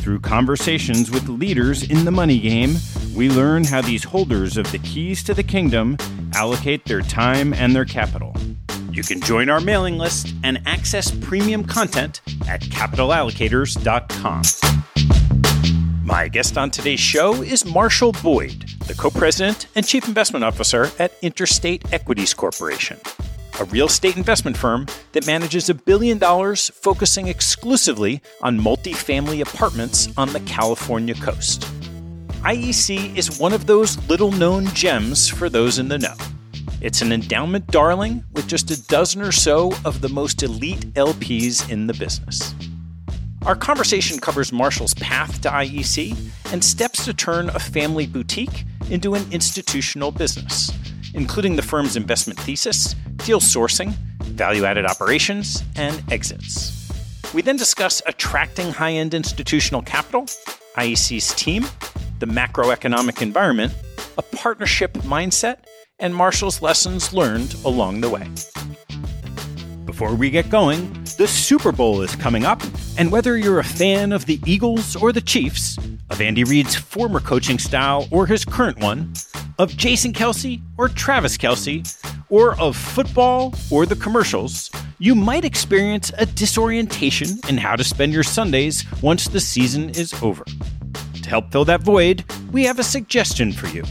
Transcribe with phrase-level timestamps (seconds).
[0.00, 2.76] Through conversations with leaders in the money game,
[3.14, 5.98] we learn how these holders of the keys to the kingdom
[6.34, 8.34] allocate their time and their capital.
[8.90, 14.42] You can join our mailing list and access premium content at capitalallocators.com.
[16.02, 20.90] My guest on today's show is Marshall Boyd, the co president and chief investment officer
[20.98, 22.98] at Interstate Equities Corporation,
[23.60, 30.08] a real estate investment firm that manages a billion dollars focusing exclusively on multifamily apartments
[30.16, 31.62] on the California coast.
[32.42, 36.14] IEC is one of those little known gems for those in the know.
[36.80, 41.70] It's an endowment darling with just a dozen or so of the most elite LPs
[41.70, 42.54] in the business.
[43.44, 46.16] Our conversation covers Marshall's path to IEC
[46.52, 50.72] and steps to turn a family boutique into an institutional business,
[51.14, 56.90] including the firm's investment thesis, deal sourcing, value added operations, and exits.
[57.32, 60.24] We then discuss attracting high end institutional capital,
[60.76, 61.64] IEC's team,
[62.18, 63.72] the macroeconomic environment,
[64.18, 65.58] a partnership mindset,
[65.98, 68.28] and Marshall's lessons learned along the way.
[69.84, 72.62] Before we get going, the Super Bowl is coming up,
[72.96, 75.76] and whether you're a fan of the Eagles or the Chiefs,
[76.08, 79.12] of Andy Reid's former coaching style or his current one,
[79.58, 81.84] of Jason Kelce or Travis Kelce,
[82.30, 88.14] or of football or the commercials, you might experience a disorientation in how to spend
[88.14, 90.44] your Sundays once the season is over.
[91.22, 93.84] To help fill that void, we have a suggestion for you.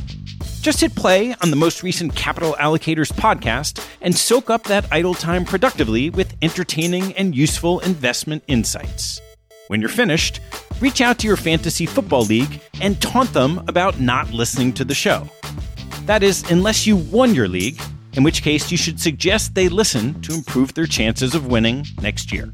[0.62, 5.14] Just hit play on the most recent Capital Allocators podcast and soak up that idle
[5.14, 9.22] time productively with entertaining and useful investment insights.
[9.70, 10.42] When you're finished,
[10.82, 14.94] reach out to your fantasy football league and taunt them about not listening to the
[14.94, 15.30] show.
[16.04, 17.82] That is, unless you won your league,
[18.14, 22.34] in which case you should suggest they listen to improve their chances of winning next
[22.34, 22.54] year.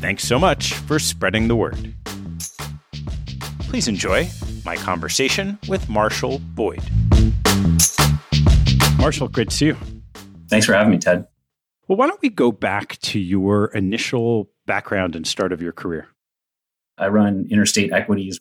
[0.00, 1.94] Thanks so much for spreading the word.
[3.60, 4.28] Please enjoy
[4.64, 6.82] my conversation with Marshall Boyd.
[8.98, 9.76] Marshall, great to see you.
[10.48, 11.26] Thanks for having me, Ted.
[11.88, 16.06] Well, why don't we go back to your initial background and start of your career?
[16.98, 18.38] I run interstate equities.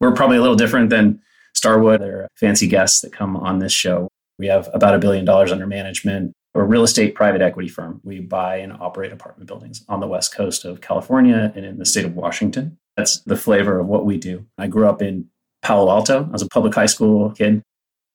[0.00, 1.20] We're probably a little different than
[1.54, 4.08] Starwood or fancy guests that come on this show.
[4.38, 6.32] We have about a billion dollars under management.
[6.54, 8.00] We're a real estate private equity firm.
[8.04, 11.86] We buy and operate apartment buildings on the west coast of California and in the
[11.86, 12.78] state of Washington.
[12.96, 14.46] That's the flavor of what we do.
[14.58, 15.28] I grew up in
[15.62, 16.24] Palo Alto.
[16.24, 17.62] I was a public high school kid.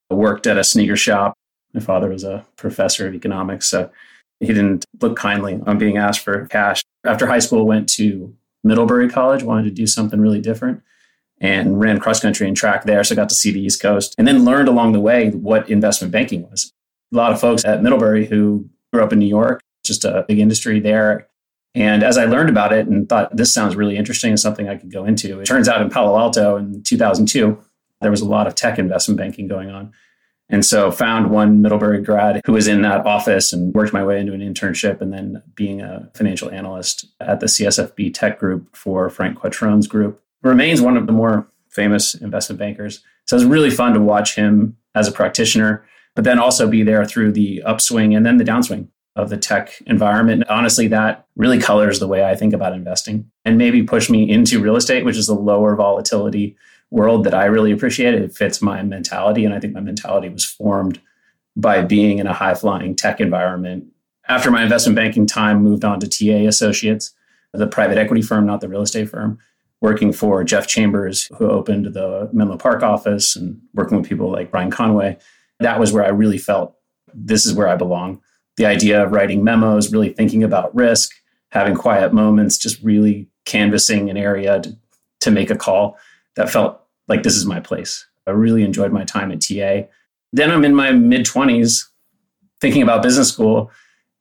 [0.09, 1.33] Worked at a sneaker shop.
[1.74, 3.92] My father was a professor of economics, so
[4.39, 6.83] he didn't look kindly on being asked for cash.
[7.06, 8.33] After high school, went to
[8.63, 10.81] Middlebury College, wanted to do something really different
[11.39, 13.04] and ran cross country and track there.
[13.04, 16.12] So got to see the East Coast and then learned along the way what investment
[16.12, 16.71] banking was.
[17.13, 20.39] A lot of folks at Middlebury who grew up in New York, just a big
[20.39, 21.27] industry there.
[21.75, 24.77] And as I learned about it and thought this sounds really interesting and something I
[24.77, 27.57] could go into, it turns out in Palo Alto in 2002,
[28.01, 29.94] there was a lot of tech investment banking going on.
[30.49, 34.19] And so found one Middlebury grad who was in that office and worked my way
[34.19, 39.09] into an internship and then being a financial analyst at the CSFB tech group for
[39.09, 40.21] Frank Quattrone's group.
[40.44, 43.03] Remains one of the more famous investment bankers.
[43.25, 45.85] So it was really fun to watch him as a practitioner,
[46.15, 49.81] but then also be there through the upswing and then the downswing of the tech
[49.85, 50.43] environment.
[50.47, 54.61] Honestly, that really colors the way I think about investing and maybe push me into
[54.61, 56.55] real estate, which is a lower volatility
[56.89, 58.13] world that I really appreciate.
[58.13, 59.45] It fits my mentality.
[59.45, 61.01] And I think my mentality was formed
[61.56, 63.88] by being in a high flying tech environment.
[64.30, 67.13] After my investment banking time, moved on to TA Associates,
[67.54, 69.39] the private equity firm, not the real estate firm,
[69.81, 74.51] working for Jeff Chambers, who opened the Menlo Park office and working with people like
[74.51, 75.18] Brian Conway.
[75.60, 76.75] That was where I really felt
[77.13, 78.22] this is where I belong.
[78.57, 81.12] The idea of writing memos, really thinking about risk,
[81.50, 84.78] having quiet moments, just really canvassing an area to,
[85.22, 85.98] to make a call
[86.38, 88.07] that felt like this is my place.
[88.25, 89.88] I really enjoyed my time at TA.
[90.31, 91.84] Then I'm in my mid 20s
[92.62, 93.72] thinking about business school,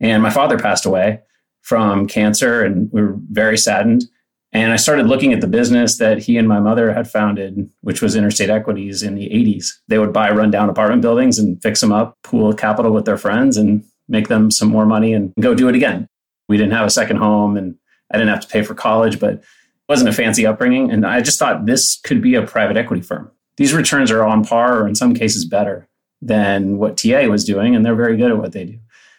[0.00, 1.20] and my father passed away
[1.62, 4.04] from cancer, and we were very saddened.
[4.52, 8.00] And I started looking at the business that he and my mother had founded, which
[8.00, 9.66] was Interstate Equities in the 80s.
[9.88, 13.56] They would buy rundown apartment buildings and fix them up, pool capital with their friends,
[13.56, 16.08] and make them some more money and go do it again.
[16.48, 17.76] We didn't have a second home, and
[18.12, 19.42] I didn't have to pay for college, but
[19.88, 20.90] wasn't a fancy upbringing.
[20.90, 23.30] And I just thought this could be a private equity firm.
[23.56, 25.88] These returns are on par or in some cases better
[26.20, 27.74] than what TA was doing.
[27.74, 28.78] And they're very good at what they do.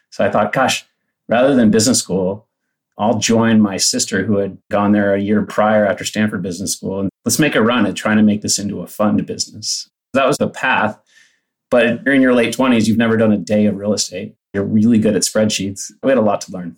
[0.10, 0.86] So I thought, gosh,
[1.28, 2.48] rather than business school,
[2.98, 7.02] I'll join my sister who had gone there a year prior after Stanford Business School.
[7.02, 9.88] And let's make a run at trying to make this into a fund business.
[10.13, 11.00] That was the path.
[11.70, 14.36] But you're in your late 20s, you've never done a day of real estate.
[14.54, 15.92] You're really good at spreadsheets.
[16.02, 16.78] We had a lot to learn.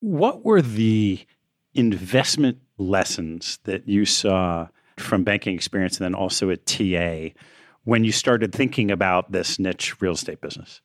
[0.00, 1.24] What were the
[1.74, 4.68] investment lessons that you saw
[4.98, 7.28] from banking experience and then also at TA
[7.84, 10.80] when you started thinking about this niche real estate business?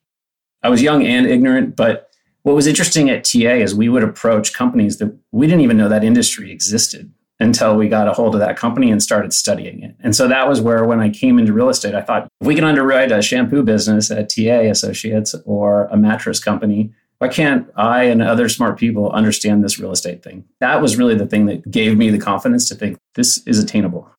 [0.63, 2.11] I was young and ignorant, but
[2.43, 5.89] what was interesting at TA is we would approach companies that we didn't even know
[5.89, 9.95] that industry existed until we got a hold of that company and started studying it.
[10.01, 12.53] And so that was where, when I came into real estate, I thought if we
[12.53, 18.05] can underwrite a shampoo business at TA Associates or a mattress company, why can't I
[18.05, 20.45] and other smart people understand this real estate thing?
[20.59, 24.09] That was really the thing that gave me the confidence to think this is attainable.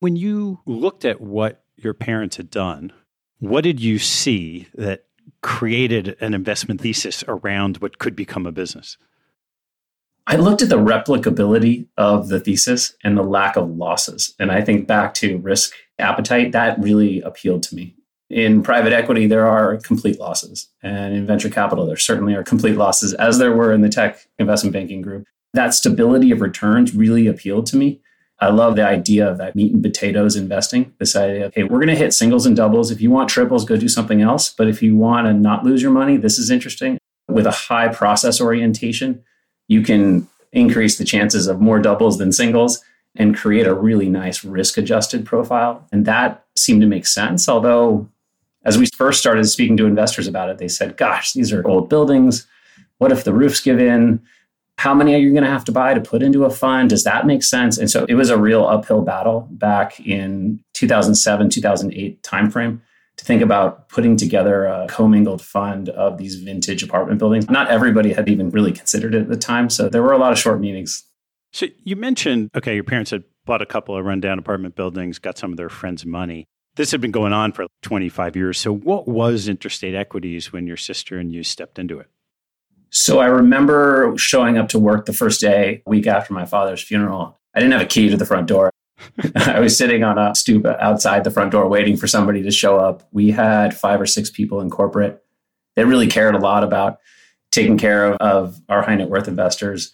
[0.00, 2.90] When you looked at what your parents had done,
[3.38, 5.04] what did you see that
[5.42, 8.96] created an investment thesis around what could become a business?
[10.26, 14.34] I looked at the replicability of the thesis and the lack of losses.
[14.38, 17.94] And I think back to risk appetite, that really appealed to me
[18.32, 20.68] in private equity, there are complete losses.
[20.82, 24.26] And in venture capital, there certainly are complete losses, as there were in the tech
[24.38, 25.26] investment banking group.
[25.52, 28.00] That stability of returns really appealed to me.
[28.40, 30.94] I love the idea of that meat and potatoes investing.
[30.98, 32.90] This idea of, hey, we're going to hit singles and doubles.
[32.90, 34.50] If you want triples, go do something else.
[34.50, 36.96] But if you want to not lose your money, this is interesting.
[37.28, 39.22] With a high process orientation,
[39.68, 42.82] you can increase the chances of more doubles than singles
[43.14, 45.86] and create a really nice risk adjusted profile.
[45.92, 48.08] And that seemed to make sense, although
[48.64, 51.88] as we first started speaking to investors about it, they said, gosh, these are old
[51.88, 52.46] buildings.
[52.98, 54.20] What if the roofs give in?
[54.78, 56.90] How many are you going to have to buy to put into a fund?
[56.90, 57.78] Does that make sense?
[57.78, 62.80] And so it was a real uphill battle back in 2007, 2008 timeframe
[63.16, 67.50] to think about putting together a commingled fund of these vintage apartment buildings.
[67.50, 69.68] Not everybody had even really considered it at the time.
[69.68, 71.04] So there were a lot of short meetings.
[71.52, 75.36] So you mentioned, okay, your parents had bought a couple of rundown apartment buildings, got
[75.36, 78.58] some of their friends' money This had been going on for 25 years.
[78.58, 82.08] So, what was interstate equities when your sister and you stepped into it?
[82.88, 87.38] So, I remember showing up to work the first day, week after my father's funeral.
[87.54, 88.70] I didn't have a key to the front door.
[89.34, 92.78] I was sitting on a stoop outside the front door waiting for somebody to show
[92.78, 93.06] up.
[93.12, 95.22] We had five or six people in corporate
[95.76, 96.98] that really cared a lot about
[97.50, 99.92] taking care of, of our high net worth investors.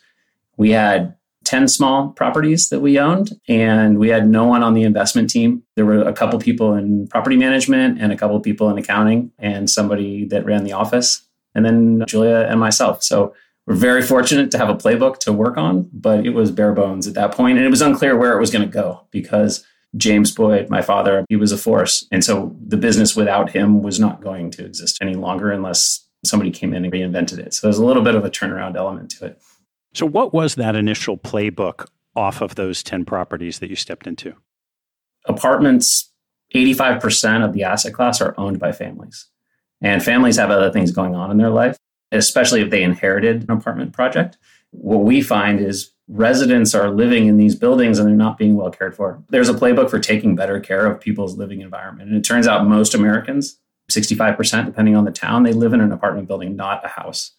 [0.57, 1.17] We had
[1.49, 5.63] 10 small properties that we owned, and we had no one on the investment team.
[5.77, 9.71] There were a couple people in property management and a couple people in accounting, and
[9.71, 11.23] somebody that ran the office,
[11.55, 13.03] and then Julia and myself.
[13.03, 13.35] So
[13.67, 17.07] we're very fortunate to have a playbook to work on, but it was bare bones
[17.07, 19.65] at that point, and it was unclear where it was going to go because
[19.97, 22.07] James Boyd, my father, he was a force.
[22.13, 26.51] And so the business without him was not going to exist any longer unless somebody
[26.51, 27.55] came in and reinvented it.
[27.55, 29.41] So there's a little bit of a turnaround element to it.
[29.95, 34.35] So, what was that initial playbook off of those 10 properties that you stepped into?
[35.27, 36.13] Apartments,
[36.55, 39.29] 85% of the asset class are owned by families.
[39.81, 41.77] And families have other things going on in their life,
[42.11, 44.37] especially if they inherited an apartment project.
[44.71, 48.71] What we find is residents are living in these buildings and they're not being well
[48.71, 49.23] cared for.
[49.29, 52.09] There's a playbook for taking better care of people's living environment.
[52.09, 53.59] And it turns out most Americans,
[53.91, 57.33] 65%, depending on the town, they live in an apartment building, not a house.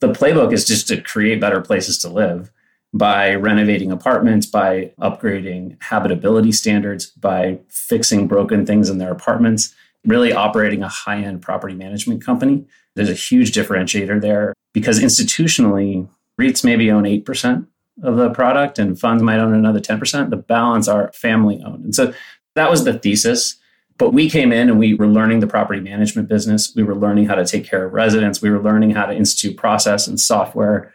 [0.00, 2.50] The playbook is just to create better places to live
[2.92, 9.74] by renovating apartments, by upgrading habitability standards, by fixing broken things in their apartments,
[10.04, 12.64] really operating a high end property management company.
[12.94, 16.08] There's a huge differentiator there because institutionally,
[16.40, 17.66] REITs maybe own 8%
[18.02, 20.30] of the product and funds might own another 10%.
[20.30, 21.84] The balance are family owned.
[21.84, 22.12] And so
[22.54, 23.56] that was the thesis.
[23.98, 26.74] But we came in and we were learning the property management business.
[26.74, 28.42] We were learning how to take care of residents.
[28.42, 30.92] We were learning how to institute process and software.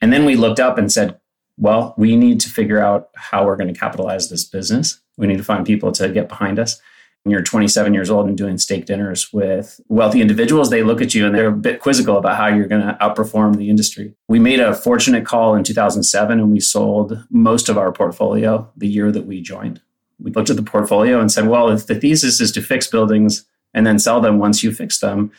[0.00, 1.20] And then we looked up and said,
[1.56, 5.00] well, we need to figure out how we're going to capitalize this business.
[5.16, 6.80] We need to find people to get behind us.
[7.22, 11.14] When you're 27 years old and doing steak dinners with wealthy individuals, they look at
[11.14, 14.14] you and they're a bit quizzical about how you're going to outperform the industry.
[14.26, 18.88] We made a fortunate call in 2007 and we sold most of our portfolio the
[18.88, 19.80] year that we joined
[20.22, 23.44] we looked at the portfolio and said, well, if the thesis is to fix buildings
[23.74, 25.32] and then sell them once you fix them,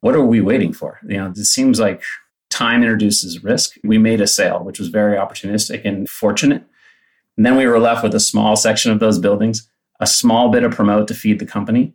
[0.00, 1.00] what are we waiting for?
[1.08, 2.02] You know, it seems like
[2.50, 3.76] time introduces risk.
[3.82, 6.64] We made a sale, which was very opportunistic and fortunate.
[7.36, 9.68] And then we were left with a small section of those buildings,
[10.00, 11.94] a small bit of promote to feed the company.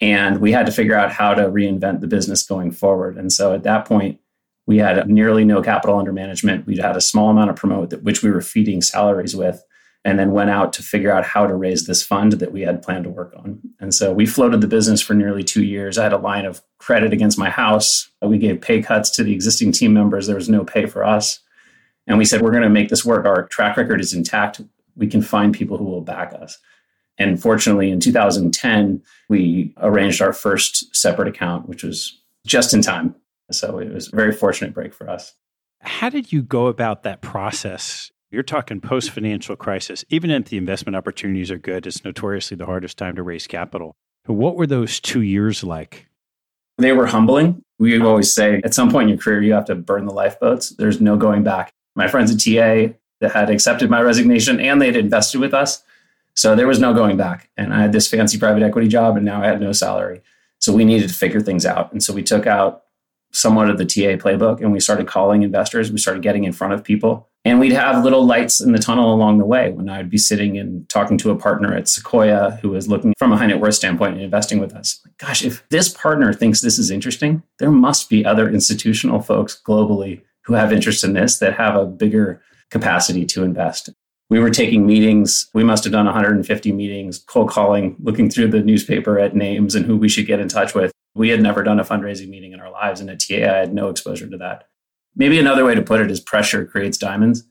[0.00, 3.16] And we had to figure out how to reinvent the business going forward.
[3.16, 4.20] And so at that point,
[4.66, 6.66] we had nearly no capital under management.
[6.66, 9.64] We had a small amount of promote, that, which we were feeding salaries with
[10.06, 12.80] and then went out to figure out how to raise this fund that we had
[12.80, 13.58] planned to work on.
[13.80, 15.98] And so we floated the business for nearly two years.
[15.98, 18.08] I had a line of credit against my house.
[18.22, 20.28] We gave pay cuts to the existing team members.
[20.28, 21.40] There was no pay for us.
[22.06, 23.26] And we said, we're going to make this work.
[23.26, 24.60] Our track record is intact.
[24.94, 26.56] We can find people who will back us.
[27.18, 33.16] And fortunately, in 2010, we arranged our first separate account, which was just in time.
[33.50, 35.34] So it was a very fortunate break for us.
[35.80, 40.04] How did you go about that process you're talking post financial crisis.
[40.10, 43.96] Even if the investment opportunities are good, it's notoriously the hardest time to raise capital.
[44.26, 46.06] What were those two years like?
[46.76, 47.62] They were humbling.
[47.78, 50.68] We always say at some point in your career, you have to burn the lifeboats.
[50.68, 51.72] There's no going back.
[51.94, 55.82] My friends at TA that had accepted my resignation and they'd invested with us.
[56.34, 57.48] So there was no going back.
[57.56, 60.20] And I had this fancy private equity job and now I had no salary.
[60.58, 61.90] So we needed to figure things out.
[61.90, 62.82] And so we took out
[63.32, 65.90] somewhat of the TA playbook and we started calling investors.
[65.90, 69.14] We started getting in front of people and we'd have little lights in the tunnel
[69.14, 72.70] along the way when I'd be sitting and talking to a partner at Sequoia who
[72.70, 75.00] was looking from a high net worth standpoint and investing with us.
[75.04, 79.62] Like, gosh, if this partner thinks this is interesting, there must be other institutional folks
[79.64, 83.90] globally who have interest in this that have a bigger capacity to invest.
[84.28, 85.48] We were taking meetings.
[85.54, 89.86] We must have done 150 meetings, cold calling, looking through the newspaper at names and
[89.86, 90.90] who we should get in touch with.
[91.14, 93.00] We had never done a fundraising meeting in our lives.
[93.00, 94.64] And at TA, I had no exposure to that
[95.16, 97.44] maybe another way to put it is pressure creates diamonds.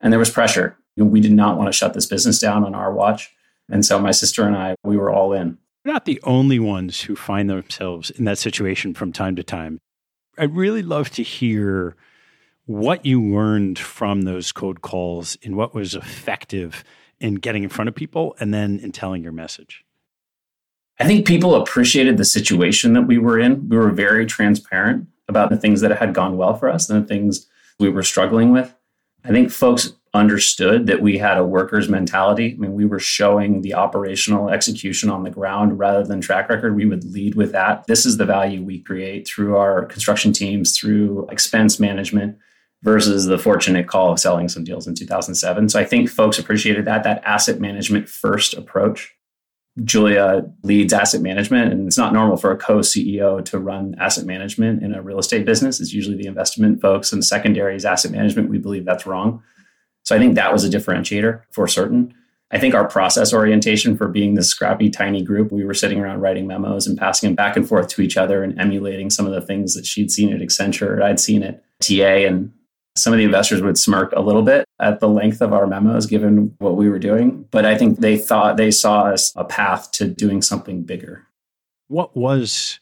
[0.00, 0.76] And there was pressure.
[0.96, 3.32] We did not want to shut this business down on our watch.
[3.70, 5.56] And so my sister and I, we were all in.
[5.84, 9.80] We're not the only ones who find themselves in that situation from time to time.
[10.36, 11.96] I'd really love to hear
[12.66, 16.84] what you learned from those code calls and what was effective
[17.20, 19.84] in getting in front of people and then in telling your message.
[21.00, 23.68] I think people appreciated the situation that we were in.
[23.68, 27.08] We were very transparent about the things that had gone well for us and the
[27.08, 27.46] things
[27.78, 28.74] we were struggling with.
[29.24, 32.52] I think folks understood that we had a workers mentality.
[32.52, 36.76] I mean, we were showing the operational execution on the ground rather than track record.
[36.76, 37.86] We would lead with that.
[37.86, 42.36] This is the value we create through our construction teams, through expense management
[42.82, 45.68] versus the fortunate call of selling some deals in 2007.
[45.68, 49.14] So I think folks appreciated that, that asset management first approach.
[49.84, 54.26] Julia leads asset management, and it's not normal for a co CEO to run asset
[54.26, 55.80] management in a real estate business.
[55.80, 58.50] It's usually the investment folks and secondaries asset management.
[58.50, 59.42] We believe that's wrong.
[60.02, 62.14] So I think that was a differentiator for certain.
[62.50, 66.20] I think our process orientation for being this scrappy, tiny group, we were sitting around
[66.20, 69.32] writing memos and passing them back and forth to each other and emulating some of
[69.32, 72.26] the things that she'd seen at Accenture, I'd seen at TA.
[72.26, 72.52] And
[72.96, 76.06] some of the investors would smirk a little bit at the length of our memos,
[76.06, 77.46] given what we were doing.
[77.50, 81.26] But I think they thought they saw us a path to doing something bigger.
[81.88, 82.80] What was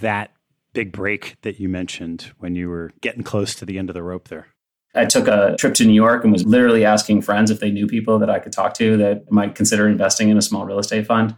[0.00, 0.32] that
[0.72, 4.02] big break that you mentioned when you were getting close to the end of the
[4.02, 4.48] rope there?
[4.94, 7.86] I took a trip to New York and was literally asking friends if they knew
[7.86, 11.06] people that I could talk to that might consider investing in a small real estate
[11.06, 11.36] fund.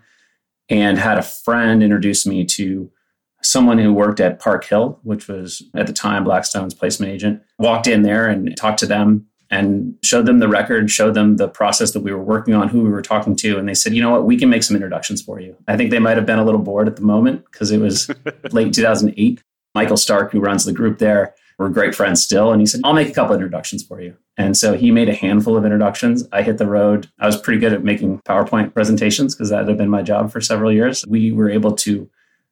[0.68, 2.92] And had a friend introduce me to
[3.42, 7.86] someone who worked at Park Hill, which was at the time Blackstone's placement agent, walked
[7.86, 11.90] in there and talked to them and showed them the record, showed them the process
[11.92, 13.58] that we were working on, who we were talking to.
[13.58, 15.56] And they said, you know what, we can make some introductions for you.
[15.66, 18.08] I think they might have been a little bored at the moment because it was
[18.52, 19.42] late 2008.
[19.74, 22.52] Michael Stark, who runs the group there, we're great friends still.
[22.52, 24.16] And he said, I'll make a couple introductions for you.
[24.36, 26.26] And so he made a handful of introductions.
[26.32, 27.10] I hit the road.
[27.18, 30.40] I was pretty good at making PowerPoint presentations because that had been my job for
[30.40, 31.04] several years.
[31.06, 32.08] We were able to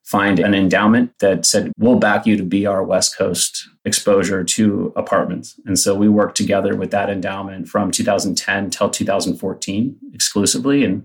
[0.09, 4.91] find an endowment that said, we'll back you to be our West Coast exposure to
[4.97, 5.61] apartments.
[5.67, 10.83] And so we worked together with that endowment from 2010 till 2014 exclusively.
[10.83, 11.05] And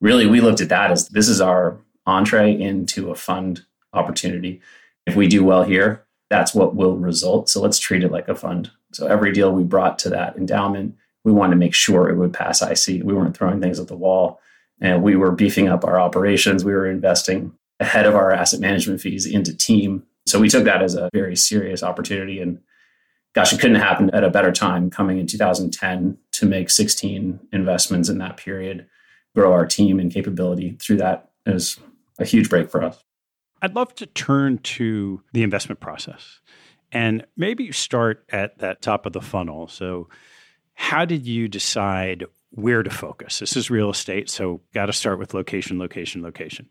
[0.00, 3.62] really, we looked at that as this is our entree into a fund
[3.92, 4.60] opportunity.
[5.04, 7.48] If we do well here, that's what will result.
[7.48, 8.70] So let's treat it like a fund.
[8.92, 12.32] So every deal we brought to that endowment, we wanted to make sure it would
[12.32, 13.02] pass IC.
[13.02, 14.38] We weren't throwing things at the wall.
[14.80, 16.64] And we were beefing up our operations.
[16.64, 20.04] We were investing ahead of our asset management fees into team.
[20.24, 22.40] So we took that as a very serious opportunity.
[22.40, 22.60] And
[23.34, 28.08] gosh, it couldn't happen at a better time coming in 2010 to make 16 investments
[28.08, 28.86] in that period,
[29.34, 31.78] grow our team and capability through that is
[32.20, 33.02] a huge break for us.
[33.60, 36.40] I'd love to turn to the investment process
[36.92, 39.66] and maybe start at that top of the funnel.
[39.68, 40.08] So,
[40.74, 43.38] how did you decide where to focus?
[43.38, 46.68] This is real estate, so got to start with location, location, location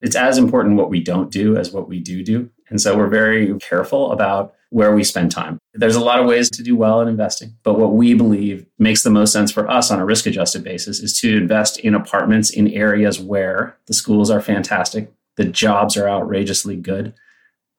[0.00, 2.50] it's as important what we don't do as what we do do.
[2.70, 5.58] And so we're very careful about where we spend time.
[5.72, 9.02] There's a lot of ways to do well in investing, but what we believe makes
[9.02, 12.50] the most sense for us on a risk adjusted basis is to invest in apartments
[12.50, 17.14] in areas where the schools are fantastic, the jobs are outrageously good,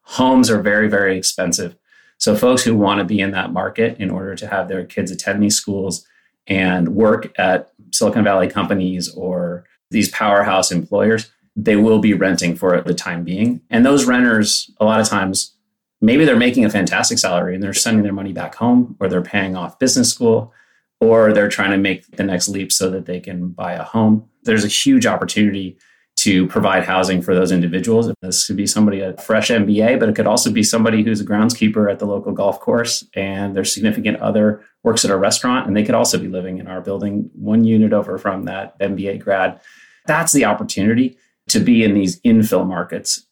[0.01, 1.75] homes are very, very expensive.
[2.17, 5.11] So, folks who want to be in that market in order to have their kids
[5.11, 6.05] attend these schools
[6.47, 11.31] and work at Silicon Valley companies or these powerhouse employers,
[11.63, 13.61] they will be renting for the time being.
[13.69, 15.55] And those renters, a lot of times,
[16.01, 19.21] maybe they're making a fantastic salary and they're sending their money back home, or they're
[19.21, 20.53] paying off business school,
[21.01, 24.29] or they're trying to make the next leap so that they can buy a home.
[24.43, 25.77] There's a huge opportunity
[26.17, 28.11] to provide housing for those individuals.
[28.21, 31.25] This could be somebody a fresh MBA, but it could also be somebody who's a
[31.25, 35.75] groundskeeper at the local golf course and their significant other works at a restaurant and
[35.75, 39.61] they could also be living in our building one unit over from that MBA grad.
[40.07, 41.17] That's the opportunity
[41.49, 43.25] to be in these infill markets.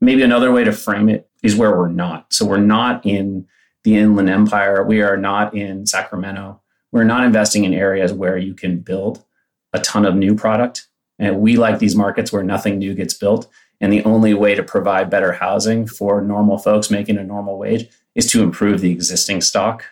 [0.00, 2.32] Maybe another way to frame it is where we're not.
[2.32, 3.46] So we're not in
[3.84, 4.84] the Inland Empire.
[4.84, 6.60] We are not in Sacramento.
[6.92, 9.24] We're not investing in areas where you can build
[9.72, 10.88] a ton of new product.
[11.18, 13.48] And we like these markets where nothing new gets built.
[13.80, 17.88] And the only way to provide better housing for normal folks making a normal wage
[18.14, 19.84] is to improve the existing stock.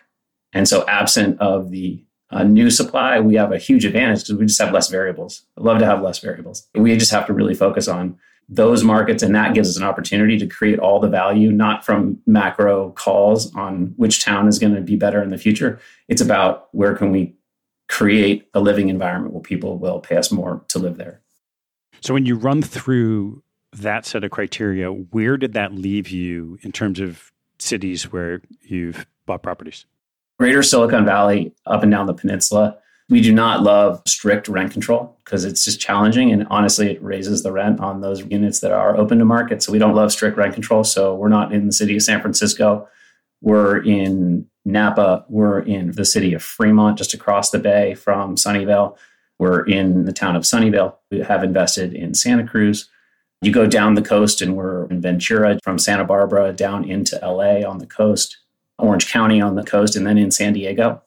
[0.53, 4.45] And so, absent of the uh, new supply, we have a huge advantage because we
[4.45, 5.43] just have less variables.
[5.57, 6.67] I love to have less variables.
[6.73, 8.17] We just have to really focus on
[8.47, 12.19] those markets, and that gives us an opportunity to create all the value, not from
[12.25, 15.79] macro calls on which town is going to be better in the future.
[16.07, 17.35] It's about where can we
[17.87, 21.21] create a living environment where people will pay us more to live there.
[22.01, 26.71] So when you run through that set of criteria, where did that leave you in
[26.71, 29.85] terms of cities where you've bought properties?
[30.41, 32.75] Greater Silicon Valley, up and down the peninsula,
[33.09, 36.31] we do not love strict rent control because it's just challenging.
[36.31, 39.61] And honestly, it raises the rent on those units that are open to market.
[39.61, 40.83] So we don't love strict rent control.
[40.83, 42.87] So we're not in the city of San Francisco.
[43.41, 45.25] We're in Napa.
[45.29, 48.97] We're in the city of Fremont, just across the bay from Sunnyvale.
[49.37, 50.95] We're in the town of Sunnyvale.
[51.11, 52.89] We have invested in Santa Cruz.
[53.43, 57.61] You go down the coast, and we're in Ventura from Santa Barbara down into LA
[57.63, 58.39] on the coast.
[58.81, 61.01] Orange County on the coast, and then in San Diego.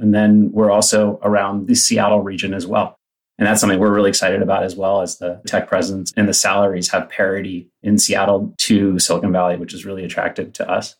[0.00, 2.98] And then we're also around the Seattle region as well.
[3.38, 6.34] And that's something we're really excited about as well as the tech presence and the
[6.34, 10.96] salaries have parity in Seattle to Silicon Valley, which is really attractive to us.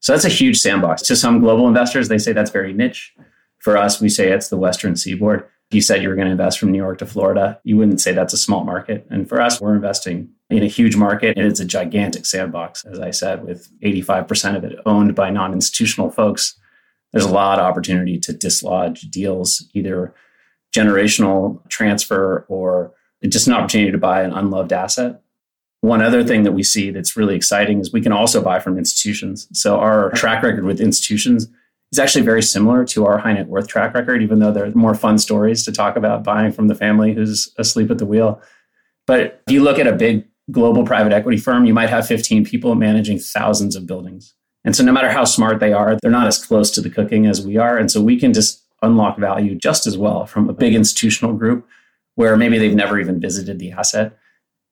[0.00, 1.02] So that's a huge sandbox.
[1.02, 3.14] To some global investors, they say that's very niche.
[3.58, 5.46] For us, we say it's the Western seaboard.
[5.70, 8.12] you said you were going to invest from New York to Florida, you wouldn't say
[8.12, 9.06] that's a small market.
[9.10, 12.98] And for us, we're investing in a huge market and it's a gigantic sandbox, as
[12.98, 16.54] I said, with 85% of it owned by non institutional folks.
[17.12, 20.14] There's a lot of opportunity to dislodge deals, either
[20.74, 22.92] generational transfer or
[23.26, 25.22] just an opportunity to buy an unloved asset.
[25.80, 28.78] One other thing that we see that's really exciting is we can also buy from
[28.78, 29.48] institutions.
[29.52, 31.48] So our track record with institutions
[31.92, 34.70] is actually very similar to our high net worth track record, even though there are
[34.72, 38.40] more fun stories to talk about buying from the family who's asleep at the wheel.
[39.06, 42.44] But if you look at a big global private equity firm, you might have 15
[42.44, 44.34] people managing thousands of buildings.
[44.64, 47.26] And so, no matter how smart they are, they're not as close to the cooking
[47.26, 47.78] as we are.
[47.78, 51.66] And so, we can just unlock value just as well from a big institutional group
[52.14, 54.18] where maybe they've never even visited the asset.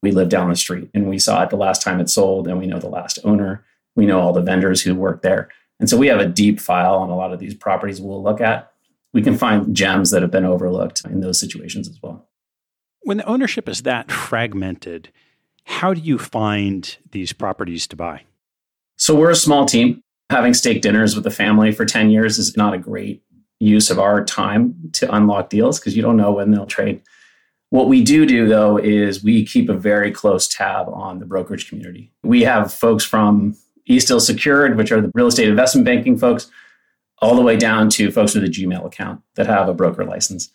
[0.03, 2.59] We live down the street and we saw it the last time it sold, and
[2.59, 3.65] we know the last owner.
[3.95, 5.49] We know all the vendors who work there.
[5.79, 8.41] And so we have a deep file on a lot of these properties we'll look
[8.41, 8.73] at.
[9.13, 12.29] We can find gems that have been overlooked in those situations as well.
[13.03, 15.11] When the ownership is that fragmented,
[15.67, 18.23] how do you find these properties to buy?
[18.97, 20.01] So we're a small team.
[20.31, 23.23] Having steak dinners with the family for 10 years is not a great
[23.61, 27.03] use of our time to unlock deals because you don't know when they'll trade.
[27.71, 31.69] What we do do though is we keep a very close tab on the brokerage
[31.69, 32.13] community.
[32.23, 33.57] We have folks from
[33.89, 36.51] Eastdil Secured, which are the real estate investment banking folks,
[37.21, 40.49] all the way down to folks with a Gmail account that have a broker license.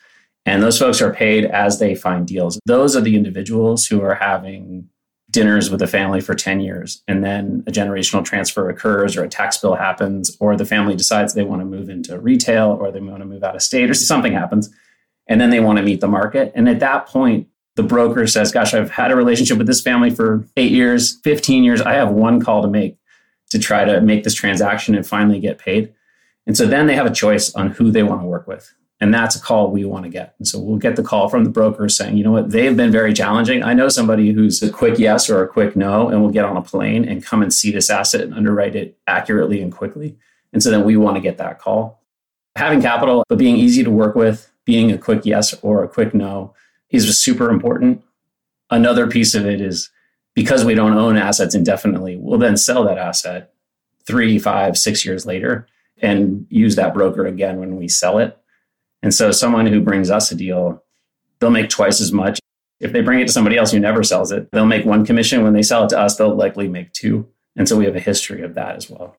[0.45, 2.59] And those folks are paid as they find deals.
[2.65, 4.89] Those are the individuals who are having
[5.31, 7.01] dinners with a family for 10 years.
[7.07, 11.33] And then a generational transfer occurs, or a tax bill happens, or the family decides
[11.33, 13.93] they want to move into retail, or they want to move out of state, or
[13.93, 14.69] something happens.
[15.27, 16.51] And then they want to meet the market.
[16.53, 20.09] And at that point, the broker says, Gosh, I've had a relationship with this family
[20.09, 21.81] for eight years, 15 years.
[21.81, 22.97] I have one call to make
[23.49, 25.93] to try to make this transaction and finally get paid.
[26.47, 28.73] And so then they have a choice on who they want to work with.
[29.01, 30.35] And that's a call we want to get.
[30.37, 32.91] And so we'll get the call from the broker saying, you know what, they've been
[32.91, 33.63] very challenging.
[33.63, 36.55] I know somebody who's a quick yes or a quick no, and we'll get on
[36.55, 40.15] a plane and come and see this asset and underwrite it accurately and quickly.
[40.53, 42.03] And so then we want to get that call.
[42.55, 46.13] Having capital, but being easy to work with, being a quick yes or a quick
[46.13, 46.53] no
[46.91, 48.03] is super important.
[48.69, 49.89] Another piece of it is
[50.35, 53.53] because we don't own assets indefinitely, we'll then sell that asset
[54.05, 55.67] three, five, six years later
[56.01, 58.37] and use that broker again when we sell it.
[59.03, 60.83] And so someone who brings us a deal,
[61.39, 62.39] they'll make twice as much.
[62.79, 65.43] If they bring it to somebody else who never sells it, they'll make one commission.
[65.43, 67.27] When they sell it to us, they'll likely make two.
[67.55, 69.17] And so we have a history of that as well.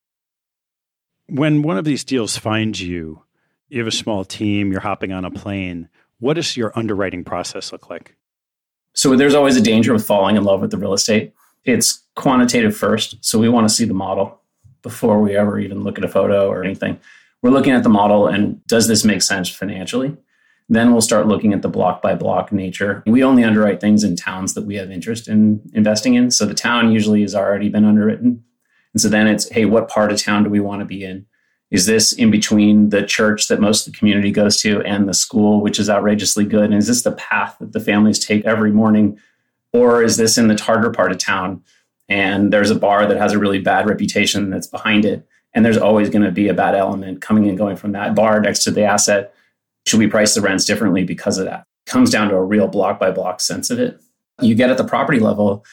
[1.28, 3.22] When one of these deals finds you,
[3.68, 5.88] you have a small team, you're hopping on a plane.
[6.18, 8.16] What does your underwriting process look like?
[8.94, 11.32] So there's always a danger of falling in love with the real estate.
[11.64, 13.16] It's quantitative first.
[13.24, 14.40] So we want to see the model
[14.82, 17.00] before we ever even look at a photo or anything.
[17.42, 20.16] We're looking at the model and does this make sense financially?
[20.68, 23.02] Then we'll start looking at the block by block nature.
[23.06, 26.30] We only underwrite things in towns that we have interest in investing in.
[26.30, 28.44] So the town usually has already been underwritten.
[28.94, 31.26] And so then it's, hey, what part of town do we want to be in?
[31.70, 35.14] Is this in between the church that most of the community goes to and the
[35.14, 36.66] school, which is outrageously good?
[36.66, 39.18] And is this the path that the families take every morning?
[39.72, 41.62] Or is this in the harder part of town
[42.08, 45.26] and there's a bar that has a really bad reputation that's behind it?
[45.54, 48.40] And there's always going to be a bad element coming and going from that bar
[48.40, 49.34] next to the asset.
[49.86, 51.66] Should we price the rents differently because of that?
[51.86, 54.00] It comes down to a real block by block sense of it.
[54.40, 55.64] You get at the property level,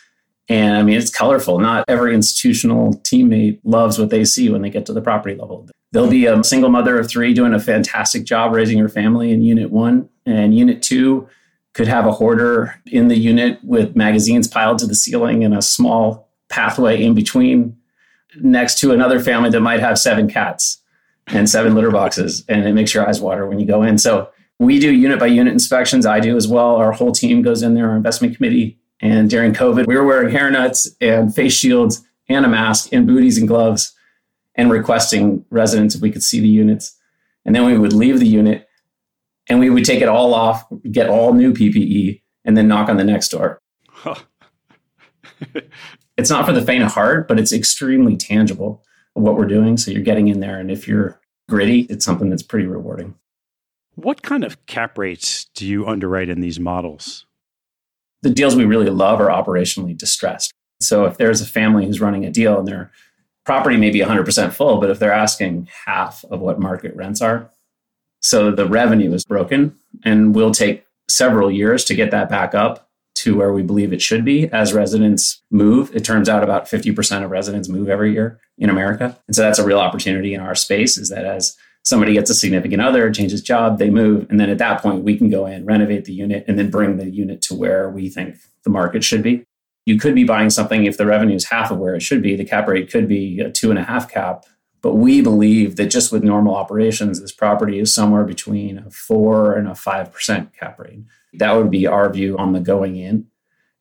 [0.49, 1.59] and I mean, it's colorful.
[1.59, 5.69] Not every institutional teammate loves what they see when they get to the property level.
[5.91, 9.43] There'll be a single mother of three doing a fantastic job raising her family in
[9.43, 11.29] unit one, and unit two
[11.73, 15.61] could have a hoarder in the unit with magazines piled to the ceiling and a
[15.61, 17.77] small pathway in between
[18.35, 20.81] next to another family that might have seven cats
[21.27, 22.43] and seven litter boxes.
[22.47, 23.97] And it makes your eyes water when you go in.
[23.97, 26.05] So we do unit by unit inspections.
[26.05, 26.75] I do as well.
[26.75, 28.77] Our whole team goes in there, our investment committee.
[28.99, 33.07] And during COVID, we were wearing hair hairnets and face shields and a mask and
[33.07, 33.93] booties and gloves
[34.55, 36.97] and requesting residents if we could see the units.
[37.45, 38.67] And then we would leave the unit
[39.47, 42.97] and we would take it all off, get all new PPE, and then knock on
[42.97, 43.61] the next door.
[46.19, 49.77] it's not for the faint of heart, but it's extremely tangible what we're doing.
[49.77, 50.59] So you're getting in there.
[50.59, 53.15] And if you're gritty, it's something that's pretty rewarding.
[53.95, 57.25] What kind of cap rates do you underwrite in these models?
[58.21, 60.53] The deals we really love are operationally distressed.
[60.81, 62.91] So if there's a family who's running a deal and they're
[63.45, 67.49] property may be 100% full, but if they're asking half of what market rents are,
[68.21, 72.88] so the revenue is broken, and we'll take several years to get that back up
[73.15, 75.93] to where we believe it should be as residents move.
[75.95, 79.17] It turns out about 50% of residents move every year in America.
[79.27, 82.35] And so that's a real opportunity in our space is that as somebody gets a
[82.35, 84.27] significant other, changes job, they move.
[84.29, 86.97] And then at that point, we can go in, renovate the unit, and then bring
[86.97, 89.43] the unit to where we think the market should be.
[89.85, 92.35] You could be buying something if the revenue is half of where it should be.
[92.35, 94.45] The cap rate could be a two and a half cap.
[94.81, 99.55] But we believe that just with normal operations, this property is somewhere between a four
[99.55, 101.01] and a 5% cap rate.
[101.33, 103.27] That would be our view on the going in.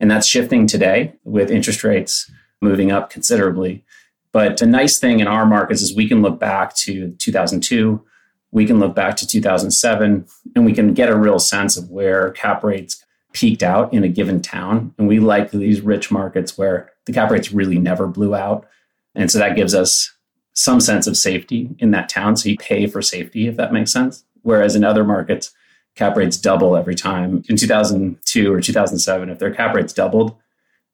[0.01, 2.31] And that's shifting today with interest rates
[2.61, 3.85] moving up considerably.
[4.33, 8.05] But the nice thing in our markets is we can look back to 2002,
[8.51, 12.31] we can look back to 2007, and we can get a real sense of where
[12.33, 14.95] cap rates peaked out in a given town.
[14.99, 18.67] And we like these rich markets where the cap rates really never blew out.
[19.15, 20.13] And so that gives us
[20.59, 22.37] some sense of safety in that town.
[22.37, 24.25] So you pay for safety, if that makes sense.
[24.43, 25.53] Whereas in other markets,
[25.95, 27.45] cap rates double every time.
[27.49, 30.37] In 2002 or 2007, if their cap rates doubled,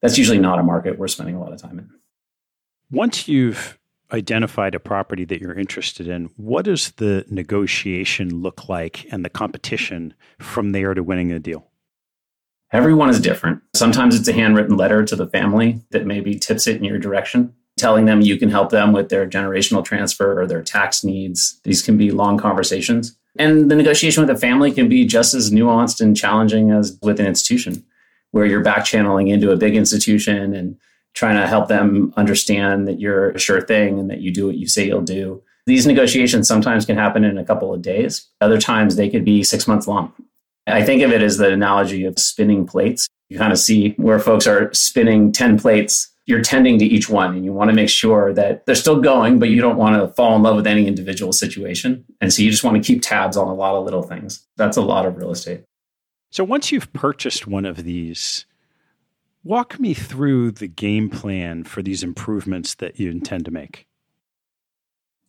[0.02, 1.90] that's usually not a market we're spending a lot of time in.
[2.90, 3.78] Once you've
[4.12, 9.30] identified a property that you're interested in, what does the negotiation look like and the
[9.30, 11.70] competition from there to winning a deal?
[12.70, 13.62] Everyone is different.
[13.72, 17.54] Sometimes it's a handwritten letter to the family that maybe tips it in your direction,
[17.76, 21.60] telling them you can help them with their generational transfer or their tax needs.
[21.64, 23.16] These can be long conversations.
[23.38, 27.18] And the negotiation with a family can be just as nuanced and challenging as with
[27.18, 27.84] an institution,
[28.30, 30.76] where you're back channeling into a big institution and
[31.14, 34.56] trying to help them understand that you're a sure thing and that you do what
[34.56, 35.42] you say you'll do.
[35.66, 38.26] These negotiations sometimes can happen in a couple of days.
[38.40, 40.12] Other times they could be six months long.
[40.66, 43.06] I think of it as the analogy of spinning plates.
[43.28, 46.10] You kind of see where folks are spinning 10 plates.
[46.26, 49.38] You're tending to each one and you want to make sure that they're still going,
[49.38, 52.04] but you don't want to fall in love with any individual situation.
[52.20, 54.46] And so you just want to keep tabs on a lot of little things.
[54.56, 55.64] That's a lot of real estate.
[56.30, 58.46] So once you've purchased one of these,
[59.44, 63.86] Walk me through the game plan for these improvements that you intend to make.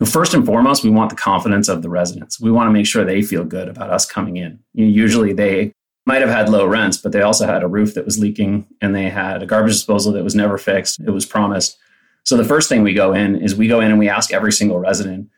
[0.05, 2.39] First and foremost, we want the confidence of the residents.
[2.39, 4.59] We want to make sure they feel good about us coming in.
[4.73, 5.73] Usually they
[6.05, 8.95] might have had low rents, but they also had a roof that was leaking and
[8.95, 10.99] they had a garbage disposal that was never fixed.
[10.99, 11.77] It was promised.
[12.23, 14.51] So the first thing we go in is we go in and we ask every
[14.51, 15.29] single resident,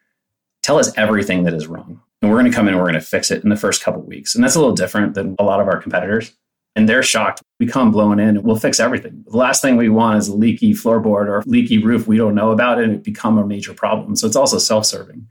[0.64, 2.02] tell us everything that is wrong.
[2.22, 3.84] And we're going to come in and we're going to fix it in the first
[3.84, 4.36] couple weeks.
[4.36, 6.34] And that's a little different than a lot of our competitors
[6.78, 7.42] and they're shocked.
[7.60, 9.24] We come blowing in and we'll fix everything.
[9.28, 12.52] The last thing we want is a leaky floorboard or leaky roof we don't know
[12.52, 14.16] about and it become a major problem.
[14.16, 15.28] So it's also self-serving.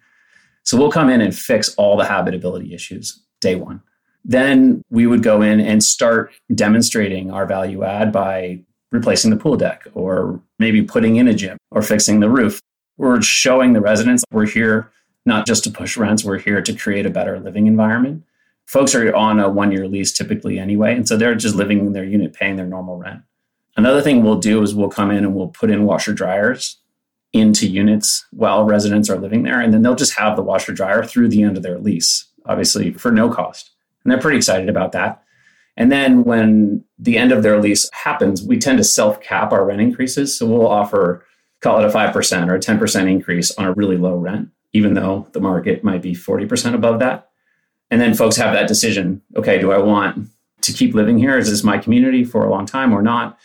[0.64, 3.80] So we'll come in and fix all the habitability issues day one.
[4.28, 8.60] Then we would go in and start demonstrating our value add by
[8.90, 12.60] replacing the pool deck or maybe putting in a gym or fixing the roof.
[12.96, 14.90] We're showing the residents we're here
[15.24, 18.22] not just to push rents, we're here to create a better living environment
[18.66, 20.94] folks are on a one year lease typically anyway.
[20.94, 23.22] And so they're just living in their unit, paying their normal rent.
[23.76, 26.78] Another thing we'll do is we'll come in and we'll put in washer dryers
[27.32, 29.60] into units while residents are living there.
[29.60, 32.92] And then they'll just have the washer dryer through the end of their lease, obviously
[32.92, 33.70] for no cost.
[34.06, 35.20] And they're pretty excited about that.
[35.76, 39.64] And then when the end of their lease happens, we tend to self cap our
[39.64, 40.38] rent increases.
[40.38, 41.26] So we'll offer,
[41.60, 45.26] call it a 5% or a 10% increase on a really low rent, even though
[45.32, 47.30] the market might be 40% above that.
[47.90, 50.28] And then folks have that decision okay, do I want
[50.60, 51.36] to keep living here?
[51.36, 53.36] Is this my community for a long time or not?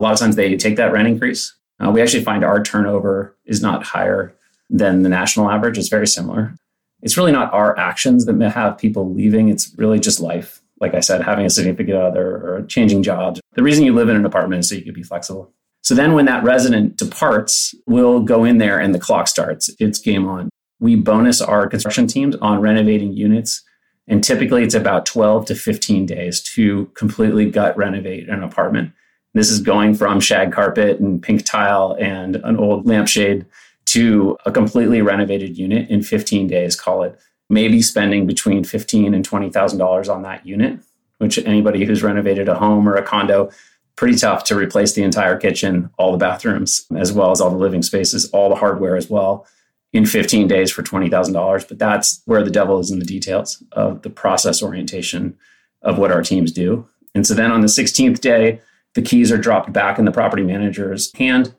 [0.00, 1.54] A lot of times they take that rent increase.
[1.78, 4.34] Uh, we actually find our turnover is not higher
[4.70, 6.54] than the national average, it's very similar.
[7.02, 10.62] It's really not our actions that have people leaving, it's really just life.
[10.80, 13.40] Like I said, having a significant other or changing jobs.
[13.54, 15.52] The reason you live in an apartment is so you can be flexible.
[15.82, 19.70] So then when that resident departs, we'll go in there and the clock starts.
[19.78, 20.50] It's game on.
[20.80, 23.62] We bonus our construction teams on renovating units
[24.08, 28.92] and typically it's about 12 to 15 days to completely gut renovate an apartment.
[29.34, 33.46] This is going from shag carpet and pink tile and an old lampshade
[33.86, 37.18] to a completely renovated unit in 15 days, call it.
[37.48, 40.80] Maybe spending between 15 and $20,000 on that unit,
[41.18, 43.50] which anybody who's renovated a home or a condo,
[43.94, 47.56] pretty tough to replace the entire kitchen, all the bathrooms, as well as all the
[47.56, 49.46] living spaces, all the hardware as well
[49.92, 51.68] in 15 days for $20,000.
[51.68, 55.38] But that's where the devil is in the details of the process orientation
[55.82, 56.86] of what our teams do.
[57.14, 58.60] And so then on the 16th day,
[58.94, 61.54] the keys are dropped back in the property manager's hand.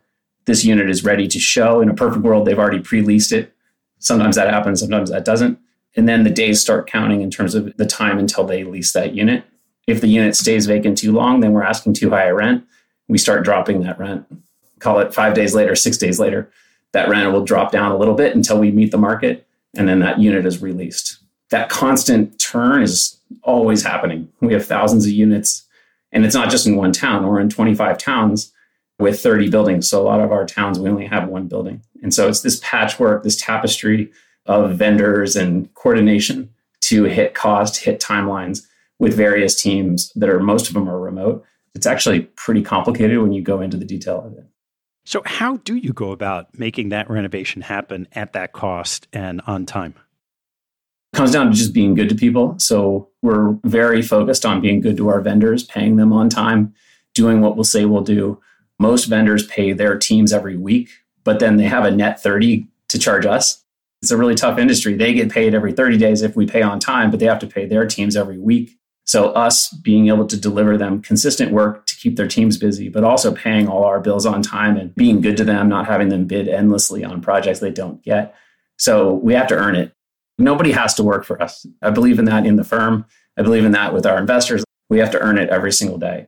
[0.48, 1.82] This unit is ready to show.
[1.82, 3.54] In a perfect world, they've already pre leased it.
[4.00, 5.60] Sometimes that happens, sometimes that doesn't.
[5.96, 9.14] And then the days start counting in terms of the time until they lease that
[9.14, 9.44] unit.
[9.86, 12.66] If the unit stays vacant too long, then we're asking too high a rent.
[13.08, 14.26] We start dropping that rent.
[14.80, 16.52] Call it five days later, six days later
[16.94, 20.00] that rent will drop down a little bit until we meet the market, and then
[20.00, 21.20] that unit is released.
[21.50, 24.30] That constant turn is always happening.
[24.42, 25.66] We have thousands of units,
[26.12, 27.28] and it's not just in one town.
[27.28, 28.52] We're in 25 towns
[29.00, 29.90] with 30 buildings.
[29.90, 31.82] So a lot of our towns, we only have one building.
[32.02, 34.12] And so it's this patchwork, this tapestry
[34.46, 36.50] of vendors and coordination
[36.82, 38.66] to hit cost, hit timelines
[39.00, 41.46] with various teams that are most of them are remote.
[41.76, 44.46] It's actually pretty complicated when you go into the detail of it.
[45.06, 49.66] So, how do you go about making that renovation happen at that cost and on
[49.66, 49.94] time?
[51.14, 52.56] It comes down to just being good to people.
[52.60, 56.74] So, we're very focused on being good to our vendors, paying them on time,
[57.14, 58.42] doing what we'll say we'll do.
[58.80, 60.90] Most vendors pay their teams every week,
[61.24, 63.64] but then they have a net 30 to charge us.
[64.02, 64.94] It's a really tough industry.
[64.94, 67.48] They get paid every 30 days if we pay on time, but they have to
[67.48, 68.78] pay their teams every week.
[69.06, 73.06] So, us being able to deliver them consistent work to keep their teams busy, but
[73.06, 76.26] also paying all our bills on time and being good to them, not having them
[76.26, 78.36] bid endlessly on projects they don't get.
[78.78, 79.94] So, we have to earn it.
[80.38, 81.66] Nobody has to work for us.
[81.82, 83.06] I believe in that in the firm.
[83.38, 84.66] I believe in that with our investors.
[84.90, 86.28] We have to earn it every single day.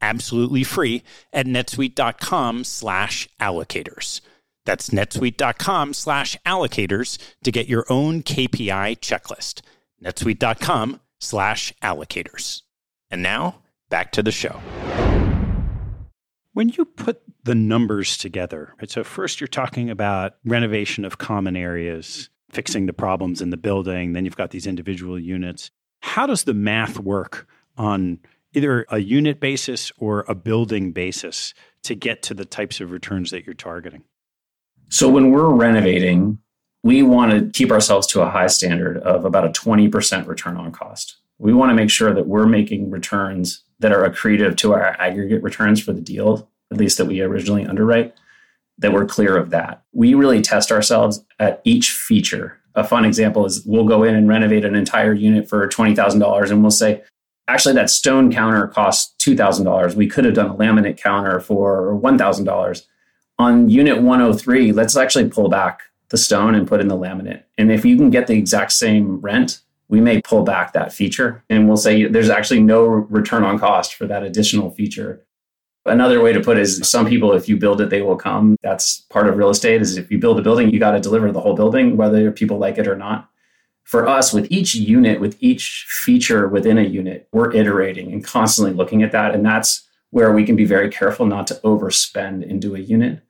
[0.00, 4.20] absolutely free at netsuite.com slash allocators.
[4.64, 9.62] That's netsuite.com slash allocators to get your own KPI checklist.
[10.04, 12.62] netsuite.com slash allocators.
[13.10, 14.60] And now back to the show.
[16.52, 21.56] When you put the numbers together, right, so first you're talking about renovation of common
[21.56, 25.70] areas, fixing the problems in the building, then you've got these individual units.
[26.00, 28.18] How does the math work on
[28.58, 33.30] either a unit basis or a building basis to get to the types of returns
[33.30, 34.02] that you're targeting?
[34.90, 36.38] So when we're renovating,
[36.82, 40.72] we want to keep ourselves to a high standard of about a 20% return on
[40.72, 41.16] cost.
[41.38, 45.42] We want to make sure that we're making returns that are accretive to our aggregate
[45.42, 48.14] returns for the deal, at least that we originally underwrite,
[48.78, 49.82] that we're clear of that.
[49.92, 52.58] We really test ourselves at each feature.
[52.74, 56.62] A fun example is we'll go in and renovate an entire unit for $20,000 and
[56.62, 57.02] we'll say,
[57.48, 59.96] actually, that stone counter costs $2,000.
[59.96, 62.82] We could have done a laminate counter for $1,000
[63.38, 67.44] on unit 103, let's actually pull back the stone and put in the laminate.
[67.56, 71.44] And if you can get the exact same rent, we may pull back that feature
[71.48, 75.24] and we'll say there's actually no return on cost for that additional feature.
[75.86, 78.56] Another way to put it is some people, if you build it, they will come.
[78.62, 81.32] That's part of real estate is if you build a building, you got to deliver
[81.32, 83.30] the whole building, whether people like it or not.
[83.88, 88.74] For us, with each unit, with each feature within a unit, we're iterating and constantly
[88.74, 89.34] looking at that.
[89.34, 93.22] And that's where we can be very careful not to overspend into a unit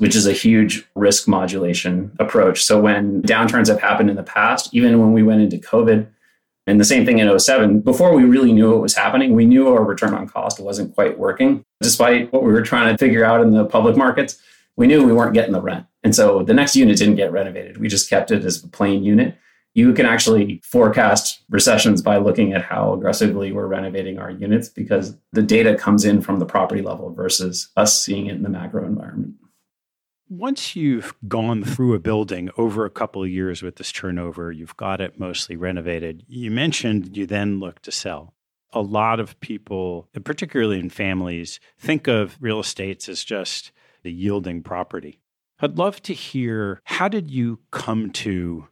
[0.00, 2.64] which is a huge risk modulation approach.
[2.64, 6.06] So when downturns have happened in the past, even when we went into COVID,
[6.66, 9.68] and the same thing in 07, before we really knew what was happening, we knew
[9.68, 11.66] our return on cost wasn't quite working.
[11.82, 14.40] Despite what we were trying to figure out in the public markets,
[14.74, 15.84] we knew we weren't getting the rent.
[16.02, 17.76] And so the next unit didn't get renovated.
[17.76, 19.36] We just kept it as a plain unit.
[19.74, 25.16] You can actually forecast recessions by looking at how aggressively we're renovating our units because
[25.32, 28.84] the data comes in from the property level versus us seeing it in the macro
[28.84, 29.34] environment.
[30.28, 34.76] Once you've gone through a building over a couple of years with this turnover, you've
[34.76, 36.24] got it mostly renovated.
[36.28, 38.34] You mentioned you then look to sell.
[38.72, 43.72] A lot of people, particularly in families, think of real estates as just
[44.04, 45.20] the yielding property.
[45.58, 48.68] I'd love to hear how did you come to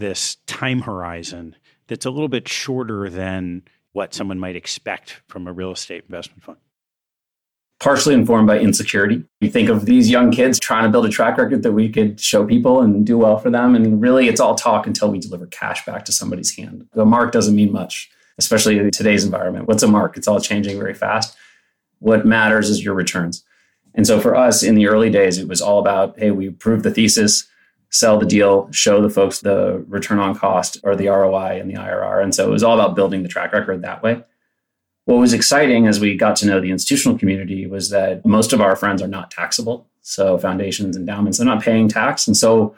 [0.00, 1.54] this time horizon
[1.86, 6.42] that's a little bit shorter than what someone might expect from a real estate investment
[6.42, 6.58] fund?
[7.80, 9.24] partially informed by insecurity.
[9.40, 12.20] You think of these young kids trying to build a track record that we could
[12.20, 13.74] show people and do well for them.
[13.74, 16.86] And really, it's all talk until we deliver cash back to somebody's hand.
[16.92, 19.66] The mark doesn't mean much, especially in today's environment.
[19.66, 20.16] What's a mark?
[20.16, 21.34] It's all changing very fast.
[22.00, 23.42] What matters is your returns.
[23.94, 26.82] And so for us in the early days, it was all about hey, we prove
[26.82, 27.48] the thesis,
[27.90, 31.74] sell the deal, show the folks the return on cost or the ROI and the
[31.74, 32.22] IRR.
[32.22, 34.22] And so it was all about building the track record that way.
[35.06, 38.60] What was exciting as we got to know the institutional community was that most of
[38.60, 39.88] our friends are not taxable.
[40.02, 42.26] So foundations, endowments, they're not paying tax.
[42.26, 42.76] And so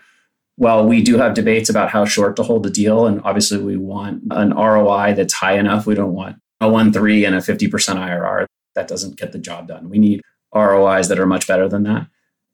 [0.57, 3.07] while we do have debates about how short to hold the deal.
[3.07, 5.87] And obviously, we want an ROI that's high enough.
[5.87, 8.47] We don't want a 1 3 and a 50% IRR.
[8.75, 9.89] That doesn't get the job done.
[9.89, 10.23] We need
[10.55, 12.07] ROIs that are much better than that.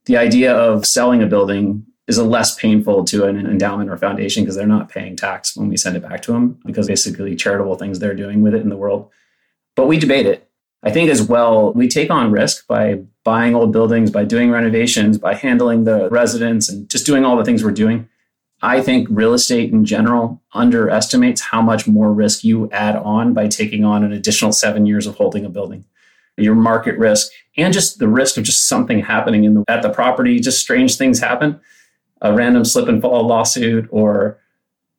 [0.07, 4.43] The idea of selling a building is a less painful to an endowment or foundation
[4.43, 7.77] because they're not paying tax when we send it back to them because basically charitable
[7.77, 9.11] things they're doing with it in the world.
[9.77, 10.51] But we debate it.
[10.83, 15.19] I think as well, we take on risk by buying old buildings, by doing renovations,
[15.19, 18.09] by handling the residents and just doing all the things we're doing.
[18.63, 23.49] I think real estate in general underestimates how much more risk you add on by
[23.49, 25.85] taking on an additional seven years of holding a building.
[26.37, 29.91] Your market risk and just the risk of just something happening in the, at the
[29.91, 31.61] property, just strange things happen
[32.21, 34.39] a random slip and fall lawsuit or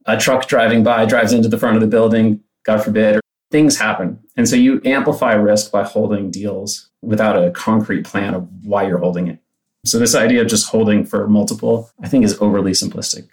[0.06, 3.20] a truck driving by drives into the front of the building, God forbid,
[3.52, 4.20] things happen.
[4.38, 8.98] And so you amplify risk by holding deals without a concrete plan of why you're
[9.00, 9.40] holding it.
[9.86, 13.28] So this idea of just holding for multiple, I think, is overly simplistic.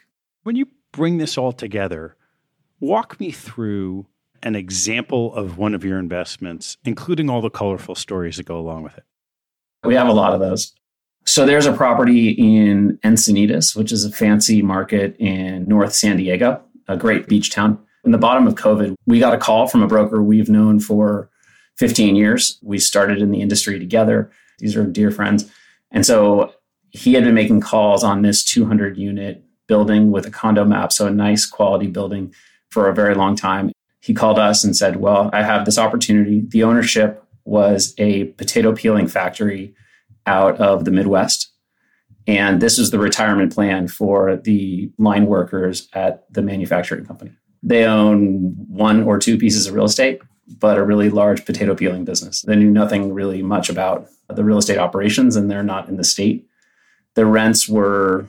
[0.45, 2.17] When you bring this all together,
[2.81, 4.07] walk me through
[4.43, 8.85] an example of one of your investments, including all the colorful stories that go along
[8.85, 9.05] with it.
[9.85, 10.73] We have a lot of those.
[11.27, 16.63] So there's a property in Encinitas, which is a fancy market in North San Diego,
[16.87, 17.79] a great beach town.
[18.05, 21.29] In the bottom of COVID, we got a call from a broker we've known for
[21.79, 22.59] 15 years.
[22.63, 24.31] We started in the industry together.
[24.61, 25.51] These are dear friends.
[25.91, 26.55] And so
[26.91, 31.07] he had been making calls on this 200 unit building with a condo map, so
[31.07, 32.33] a nice quality building
[32.71, 33.73] for a very long time.
[34.01, 36.43] He called us and said, Well, I have this opportunity.
[36.47, 39.75] The ownership was a potato peeling factory
[40.27, 41.53] out of the Midwest.
[42.27, 47.33] And this is the retirement plan for the line workers at the manufacturing company.
[47.63, 50.21] They own one or two pieces of real estate,
[50.59, 52.43] but a really large potato peeling business.
[52.43, 56.05] They knew nothing really much about the real estate operations, and they're not in the
[56.05, 56.49] state.
[57.15, 58.29] The rents were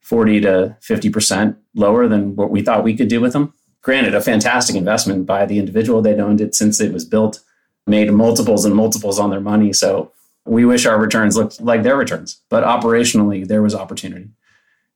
[0.00, 3.52] 40 to 50% lower than what we thought we could do with them.
[3.82, 6.00] Granted, a fantastic investment by the individual.
[6.00, 7.40] They'd owned it since it was built,
[7.86, 9.72] made multiples and multiples on their money.
[9.72, 10.12] So
[10.46, 14.30] we wish our returns looked like their returns, but operationally, there was opportunity.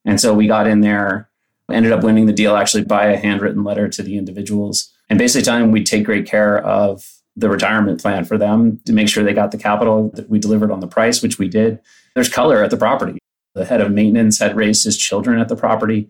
[0.04, 1.28] And so we got in there,
[1.70, 5.44] ended up winning the deal actually by a handwritten letter to the individuals and basically
[5.44, 9.22] telling them we'd take great care of the retirement plan for them to make sure
[9.22, 11.78] they got the capital that we delivered on the price, which we did.
[12.14, 13.18] There's color at the property.
[13.54, 16.08] The head of maintenance had raised his children at the property.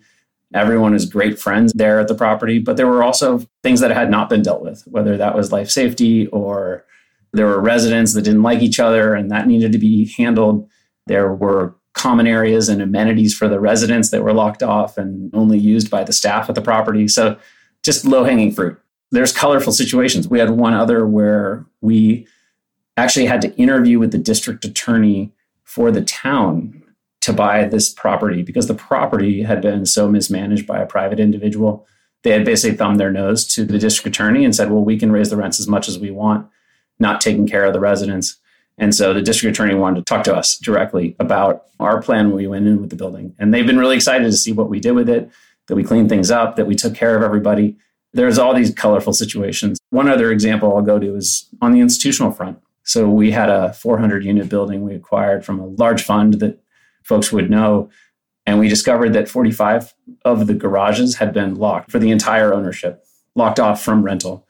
[0.54, 4.10] Everyone is great friends there at the property, but there were also things that had
[4.10, 6.84] not been dealt with, whether that was life safety or
[7.32, 10.68] there were residents that didn't like each other, and that needed to be handled.
[11.06, 15.58] There were common areas and amenities for the residents that were locked off and only
[15.58, 17.08] used by the staff at the property.
[17.08, 17.36] So
[17.82, 18.80] just low hanging fruit.
[19.10, 20.28] There's colorful situations.
[20.28, 22.26] We had one other where we
[22.96, 25.32] actually had to interview with the district attorney
[25.64, 26.82] for the town
[27.20, 31.86] to buy this property because the property had been so mismanaged by a private individual.
[32.22, 35.10] They had basically thumbed their nose to the district attorney and said, well, we can
[35.10, 36.48] raise the rents as much as we want
[36.98, 38.36] not taking care of the residents.
[38.78, 42.36] And so the district attorney wanted to talk to us directly about our plan when
[42.36, 43.34] we went in with the building.
[43.38, 45.30] And they've been really excited to see what we did with it,
[45.66, 47.76] that we cleaned things up, that we took care of everybody.
[48.12, 49.78] There's all these colorful situations.
[49.90, 52.58] One other example I'll go to is on the institutional front.
[52.84, 56.58] So we had a 400 unit building we acquired from a large fund that
[57.02, 57.90] folks would know.
[58.46, 59.92] And we discovered that 45
[60.24, 64.46] of the garages had been locked for the entire ownership, locked off from rental.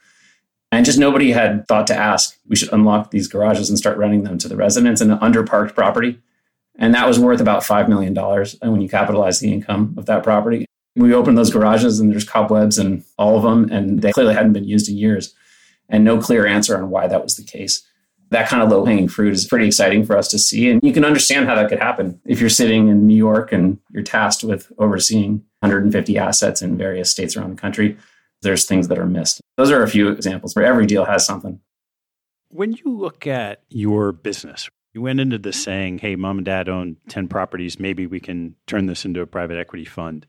[0.71, 4.25] And just nobody had thought to ask, we should unlock these garages and start renting
[4.25, 6.21] them to the residents in an underparked property.
[6.79, 10.07] And that was worth about $5 million and uh, when you capitalize the income of
[10.07, 10.67] that property.
[10.95, 14.53] We opened those garages and there's cobwebs in all of them, and they clearly hadn't
[14.53, 15.35] been used in years.
[15.89, 17.83] And no clear answer on why that was the case.
[18.31, 20.69] That kind of low hanging fruit is pretty exciting for us to see.
[20.69, 23.79] And you can understand how that could happen if you're sitting in New York and
[23.91, 27.97] you're tasked with overseeing 150 assets in various states around the country
[28.43, 29.41] there's things that are missed.
[29.57, 31.61] Those are a few examples where every deal has something.
[32.49, 36.69] When you look at your business, you went into this saying, hey, mom and dad
[36.69, 37.79] own 10 properties.
[37.79, 40.27] Maybe we can turn this into a private equity fund.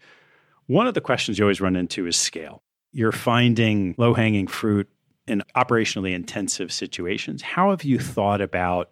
[0.67, 2.61] One of the questions you always run into is scale.
[2.91, 4.89] You're finding low hanging fruit
[5.27, 7.41] in operationally intensive situations.
[7.41, 8.91] How have you thought about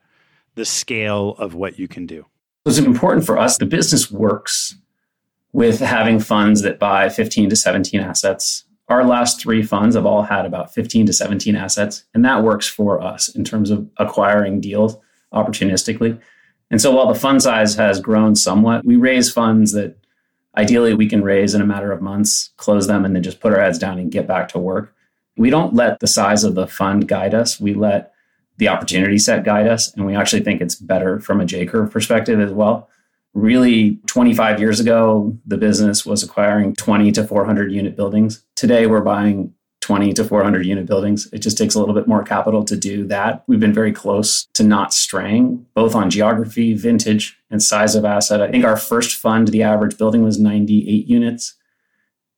[0.55, 2.25] the scale of what you can do?
[2.65, 3.57] It's important for us.
[3.57, 4.75] The business works
[5.51, 10.23] with having funds that buy 15 to 17 assets our last three funds have all
[10.23, 14.61] had about 15 to 17 assets, and that works for us in terms of acquiring
[14.61, 14.97] deals
[15.33, 16.19] opportunistically.
[16.71, 19.97] And so while the fund size has grown somewhat, we raise funds that
[20.57, 23.53] ideally we can raise in a matter of months, close them, and then just put
[23.53, 24.93] our heads down and get back to work.
[25.37, 27.59] We don't let the size of the fund guide us.
[27.59, 28.13] We let
[28.57, 29.93] the opportunity set guide us.
[29.93, 32.89] And we actually think it's better from a J curve perspective as well
[33.37, 38.43] Really, 25 years ago, the business was acquiring 20 to 400 unit buildings.
[38.55, 41.29] Today, we're buying 20 to 400 unit buildings.
[41.31, 43.43] It just takes a little bit more capital to do that.
[43.45, 48.41] We've been very close to not straying, both on geography, vintage, and size of asset.
[48.41, 51.53] I think our first fund, the average building was 98 units.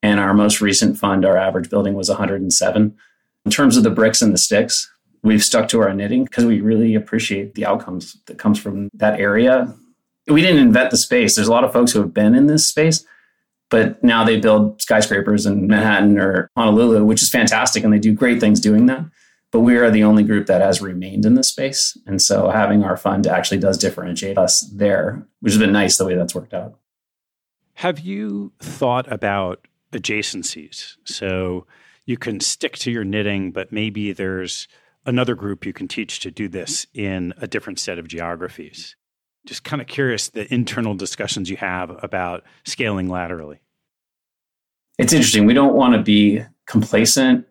[0.02, 2.94] And our most recent fund, our average building was 107.
[3.46, 4.92] In terms of the bricks and the sticks,
[5.22, 9.18] we've stuck to our knitting because we really appreciate the outcomes that comes from that
[9.18, 9.74] area.
[10.26, 11.34] We didn't invent the space.
[11.34, 13.04] There's a lot of folks who have been in this space,
[13.68, 18.12] but now they build skyscrapers in Manhattan or Honolulu, which is fantastic, and they do
[18.12, 19.04] great things doing that.
[19.52, 21.98] But we are the only group that has remained in this space.
[22.06, 26.06] And so having our fund actually does differentiate us there, which has been nice the
[26.06, 26.78] way that's worked out.
[27.74, 30.96] Have you thought about adjacencies?
[31.04, 31.66] So
[32.04, 34.68] you can stick to your knitting, but maybe there's
[35.06, 38.94] another group you can teach to do this in a different set of geographies.
[39.46, 43.60] Just kind of curious the internal discussions you have about scaling laterally.
[44.98, 45.46] It's interesting.
[45.46, 47.46] We don't want to be complacent,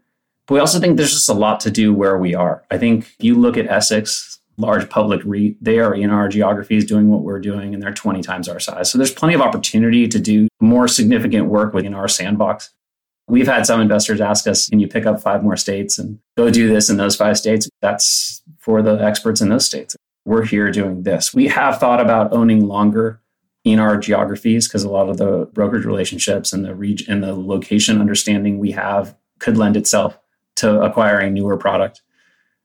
[0.45, 2.63] but we also think there's just a lot to do where we are.
[2.69, 7.09] I think you look at Essex, large public REIT, they are in our geographies doing
[7.09, 8.91] what we're doing, and they're 20 times our size.
[8.91, 12.71] So there's plenty of opportunity to do more significant work within our sandbox.
[13.27, 16.51] We've had some investors ask us, can you pick up five more states and go
[16.51, 17.69] do this in those five states?
[17.81, 19.95] That's for the experts in those states.
[20.25, 21.33] We're here doing this.
[21.33, 23.21] We have thought about owning longer
[23.63, 27.35] in our geographies because a lot of the brokerage relationships and the region and the
[27.35, 30.17] location understanding we have could lend itself
[30.55, 32.01] to acquiring newer product.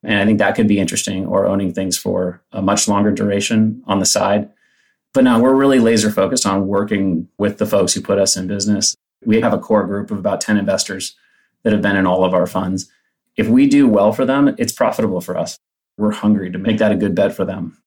[0.02, 3.82] And I think that could be interesting or owning things for a much longer duration
[3.86, 4.50] on the side.
[5.12, 8.46] But now we're really laser focused on working with the folks who put us in
[8.46, 11.16] business we have a core group of about 10 investors
[11.62, 12.90] that have been in all of our funds.
[13.36, 15.58] If we do well for them, it's profitable for us.
[15.96, 17.80] We're hungry to make that a good bet for them.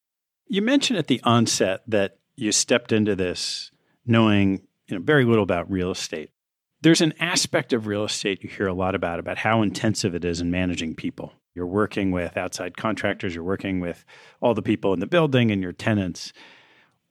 [0.48, 3.72] You mentioned at the onset that you stepped into this
[4.06, 6.30] knowing you know, very little about real estate.
[6.82, 10.24] There's an aspect of real estate you hear a lot about, about how intensive it
[10.24, 11.34] is in managing people.
[11.54, 14.06] You're working with outside contractors, you're working with
[14.42, 16.32] all the people in the building and your tenants.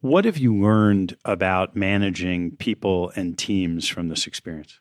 [0.00, 4.78] What have you learned about managing people and teams from this experience?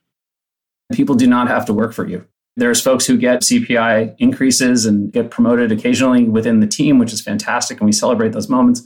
[0.93, 2.28] People do not have to work for you.
[2.58, 7.22] There's folks who get CPI increases and get promoted occasionally within the team, which is
[7.22, 8.82] fantastic, and we celebrate those moments.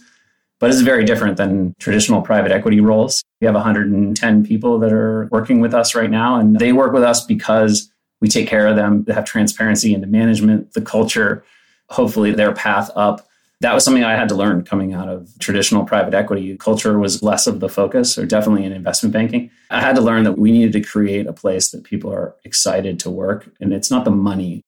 [0.59, 3.23] But it's very different than traditional private equity roles.
[3.39, 7.03] We have 110 people that are working with us right now, and they work with
[7.03, 7.91] us because
[8.21, 11.45] we take care of them, they have transparency into management, the culture,
[11.89, 13.28] hopefully their path up
[13.61, 16.55] that was something I had to learn coming out of traditional private equity.
[16.57, 19.51] Culture was less of the focus, or definitely in investment banking.
[19.69, 22.99] I had to learn that we needed to create a place that people are excited
[23.01, 23.49] to work.
[23.59, 24.63] And it's not the money.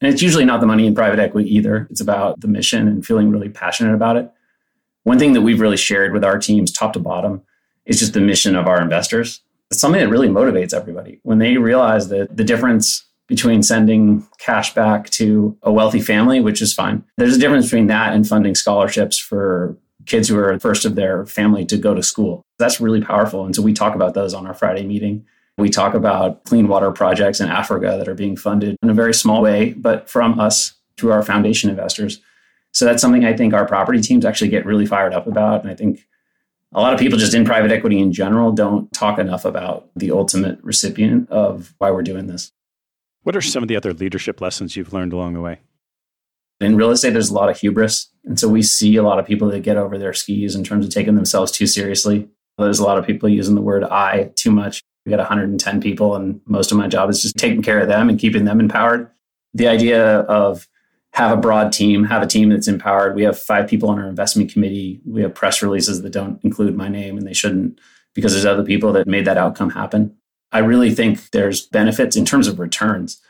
[0.00, 1.88] And it's usually not the money in private equity either.
[1.90, 4.30] It's about the mission and feeling really passionate about it.
[5.02, 7.42] One thing that we've really shared with our teams, top to bottom,
[7.84, 9.40] is just the mission of our investors.
[9.70, 11.18] It's something that really motivates everybody.
[11.22, 16.62] When they realize that the difference between sending cash back to a wealthy family, which
[16.62, 17.04] is fine.
[17.16, 21.26] There's a difference between that and funding scholarships for kids who are first of their
[21.26, 22.42] family to go to school.
[22.58, 23.44] That's really powerful.
[23.44, 25.26] And so we talk about those on our Friday meeting.
[25.58, 29.14] We talk about clean water projects in Africa that are being funded in a very
[29.14, 32.20] small way, but from us through our foundation investors.
[32.72, 35.62] So that's something I think our property teams actually get really fired up about.
[35.62, 36.06] And I think
[36.74, 40.10] a lot of people just in private equity in general don't talk enough about the
[40.10, 42.52] ultimate recipient of why we're doing this.
[43.26, 45.58] What are some of the other leadership lessons you've learned along the way?
[46.60, 48.08] In real estate, there's a lot of hubris.
[48.24, 50.86] And so we see a lot of people that get over their skis in terms
[50.86, 52.28] of taking themselves too seriously.
[52.56, 54.80] There's a lot of people using the word I too much.
[55.04, 58.08] We got 110 people, and most of my job is just taking care of them
[58.08, 59.10] and keeping them empowered.
[59.54, 60.68] The idea of
[61.14, 63.16] have a broad team, have a team that's empowered.
[63.16, 65.00] We have five people on our investment committee.
[65.04, 67.80] We have press releases that don't include my name, and they shouldn't
[68.14, 70.16] because there's other people that made that outcome happen.
[70.56, 73.20] I really think there's benefits in terms of returns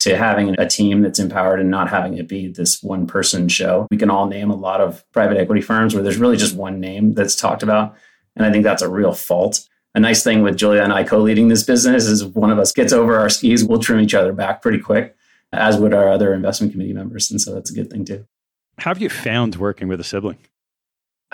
[0.00, 3.86] to having a team that's empowered and not having it be this one person show.
[3.88, 6.80] We can all name a lot of private equity firms where there's really just one
[6.80, 7.94] name that's talked about.
[8.34, 9.68] And I think that's a real fault.
[9.94, 12.58] A nice thing with Julia and I co leading this business is if one of
[12.58, 15.14] us gets over our skis, we'll trim each other back pretty quick,
[15.52, 17.30] as would our other investment committee members.
[17.30, 18.26] And so that's a good thing too.
[18.78, 20.38] How have you found working with a sibling?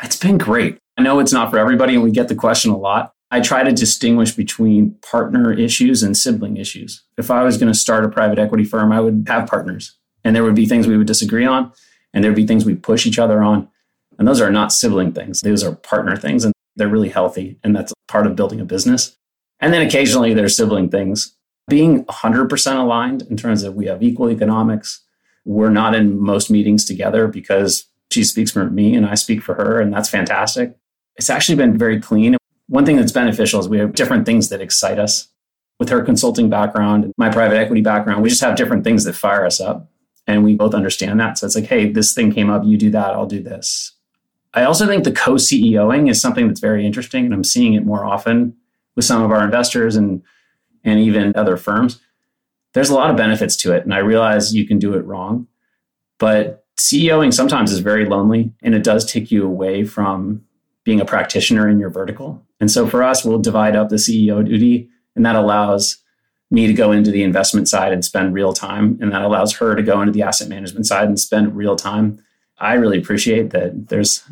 [0.03, 0.77] It's been great.
[0.99, 3.15] I know it's not for everybody, and we get the question a lot.
[3.31, 7.03] I try to distinguish between partner issues and sibling issues.
[7.19, 10.35] If I was going to start a private equity firm, I would have partners and
[10.35, 11.73] there would be things we would disagree on
[12.15, 13.69] and there would be things we push each other on.
[14.19, 17.59] And those are not sibling things, those are partner things and they're really healthy.
[17.63, 19.17] And that's part of building a business.
[19.61, 21.35] And then occasionally there's sibling things.
[21.69, 25.03] Being 100% aligned in terms of we have equal economics.
[25.45, 29.55] We're not in most meetings together because she speaks for me and I speak for
[29.55, 30.75] her, and that's fantastic
[31.17, 32.38] It's actually been very clean.
[32.69, 35.29] One thing that's beneficial is we have different things that excite us.
[35.79, 39.15] With her consulting background, and my private equity background, we just have different things that
[39.15, 39.89] fire us up.
[40.27, 41.39] And we both understand that.
[41.39, 43.93] So it's like, hey, this thing came up, you do that, I'll do this.
[44.55, 47.25] I also think the co CEOing is something that's very interesting.
[47.25, 48.57] And I'm seeing it more often
[48.97, 50.23] with some of our investors and,
[50.85, 52.01] and even other firms.
[52.75, 53.85] There's a lot of benefits to it.
[53.85, 55.47] And I realize you can do it wrong.
[56.19, 60.45] But CEOing sometimes is very lonely and it does take you away from
[60.89, 62.43] being a practitioner in your vertical.
[62.61, 65.99] And so for us, we'll divide up the CEO duty, and that allows
[66.51, 68.99] me to go into the investment side and spend real time.
[69.03, 72.25] And that allows her to go into the asset management side and spend real time.
[72.57, 74.25] I really appreciate that there's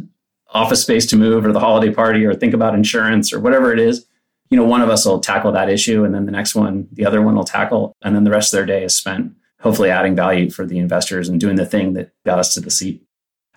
[0.49, 3.79] office space to move or the holiday party or think about insurance or whatever it
[3.79, 4.07] is.
[4.49, 7.05] You know, one of us will tackle that issue and then the next one, the
[7.05, 7.95] other one will tackle.
[8.01, 11.29] And then the rest of their day is spent hopefully adding value for the investors
[11.29, 13.03] and doing the thing that got us to the seat.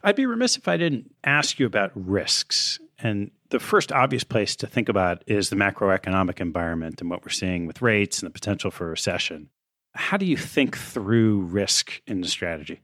[0.03, 2.79] I'd be remiss if I didn't ask you about risks.
[3.01, 7.29] And the first obvious place to think about is the macroeconomic environment and what we're
[7.29, 9.49] seeing with rates and the potential for recession.
[9.95, 12.81] How do you think through risk in the strategy?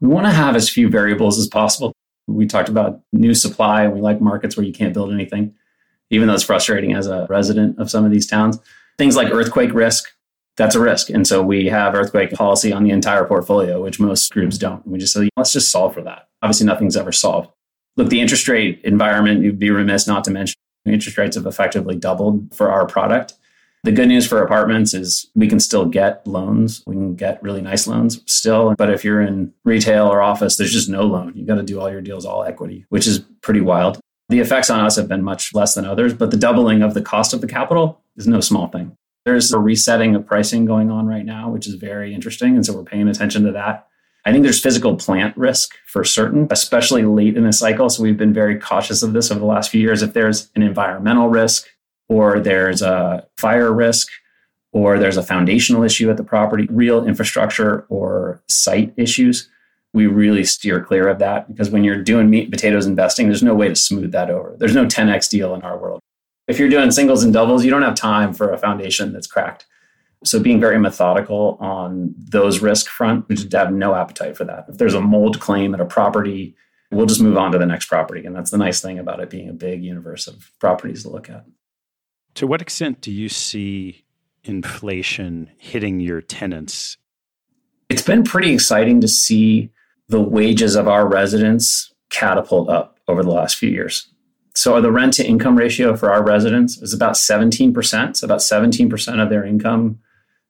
[0.00, 1.92] We want to have as few variables as possible.
[2.26, 5.54] We talked about new supply, and we like markets where you can't build anything,
[6.10, 8.58] even though it's frustrating as a resident of some of these towns.
[8.98, 10.08] Things like earthquake risk,
[10.56, 11.08] that's a risk.
[11.08, 14.86] And so we have earthquake policy on the entire portfolio, which most groups don't.
[14.86, 16.28] We just say, let's just solve for that.
[16.42, 17.50] Obviously, nothing's ever solved.
[17.96, 21.96] Look, the interest rate environment, you'd be remiss not to mention interest rates have effectively
[21.96, 23.34] doubled for our product.
[23.84, 26.82] The good news for apartments is we can still get loans.
[26.86, 28.74] We can get really nice loans still.
[28.76, 31.32] But if you're in retail or office, there's just no loan.
[31.36, 34.00] You got to do all your deals all equity, which is pretty wild.
[34.28, 37.02] The effects on us have been much less than others, but the doubling of the
[37.02, 38.96] cost of the capital is no small thing.
[39.24, 42.56] There's a resetting of pricing going on right now, which is very interesting.
[42.56, 43.86] And so we're paying attention to that.
[44.26, 47.88] I think there's physical plant risk for certain, especially late in the cycle.
[47.88, 50.02] So we've been very cautious of this over the last few years.
[50.02, 51.68] If there's an environmental risk,
[52.08, 54.08] or there's a fire risk,
[54.72, 59.48] or there's a foundational issue at the property, real infrastructure or site issues,
[59.92, 63.44] we really steer clear of that because when you're doing meat and potatoes investing, there's
[63.44, 64.56] no way to smooth that over.
[64.58, 66.00] There's no 10x deal in our world.
[66.48, 69.66] If you're doing singles and doubles, you don't have time for a foundation that's cracked.
[70.24, 74.66] So being very methodical on those risk front, we just have no appetite for that.
[74.68, 76.56] If there's a mold claim at a property,
[76.90, 78.24] we'll just move on to the next property.
[78.24, 81.28] And that's the nice thing about it being a big universe of properties to look
[81.28, 81.44] at.
[82.36, 84.04] To what extent do you see
[84.44, 86.96] inflation hitting your tenants?
[87.88, 89.70] It's been pretty exciting to see
[90.08, 94.08] the wages of our residents catapult up over the last few years.
[94.54, 98.16] So the rent to income ratio for our residents is about 17%.
[98.16, 99.98] So about 17% of their income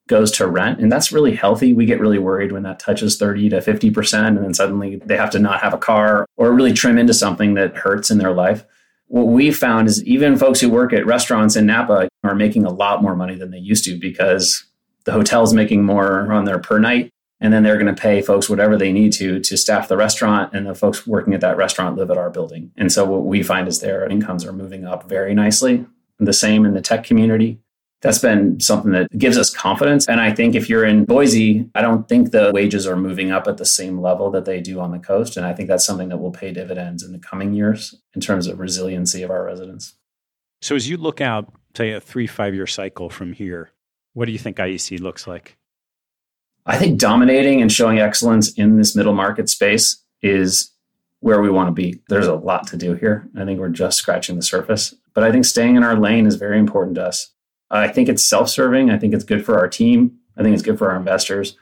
[0.08, 0.78] goes to rent.
[0.80, 1.72] And that's really healthy.
[1.72, 4.26] We get really worried when that touches 30 to 50%.
[4.26, 7.54] And then suddenly they have to not have a car or really trim into something
[7.54, 8.64] that hurts in their life.
[9.08, 12.72] What we found is even folks who work at restaurants in Napa are making a
[12.72, 14.64] lot more money than they used to because
[15.04, 17.10] the hotel's making more on their per night.
[17.38, 20.54] And then they're going to pay folks whatever they need to to staff the restaurant.
[20.54, 22.72] And the folks working at that restaurant live at our building.
[22.76, 25.84] And so what we find is their incomes are moving up very nicely.
[26.18, 27.60] The same in the tech community
[28.02, 30.06] that's been something that gives us confidence.
[30.06, 33.48] And I think if you're in Boise, I don't think the wages are moving up
[33.48, 35.36] at the same level that they do on the coast.
[35.36, 38.46] And I think that's something that will pay dividends in the coming years in terms
[38.46, 39.94] of resiliency of our residents.
[40.60, 43.70] So as you look out, say, a three, five year cycle from here,
[44.12, 45.56] what do you think IEC looks like?
[46.66, 50.72] I think dominating and showing excellence in this middle market space is
[51.20, 52.00] where we want to be.
[52.08, 53.28] There's a lot to do here.
[53.36, 54.94] I think we're just scratching the surface.
[55.14, 57.32] But I think staying in our lane is very important to us.
[57.70, 58.90] Uh, I think it's self serving.
[58.90, 60.18] I think it's good for our team.
[60.36, 61.56] I think it's good for our investors.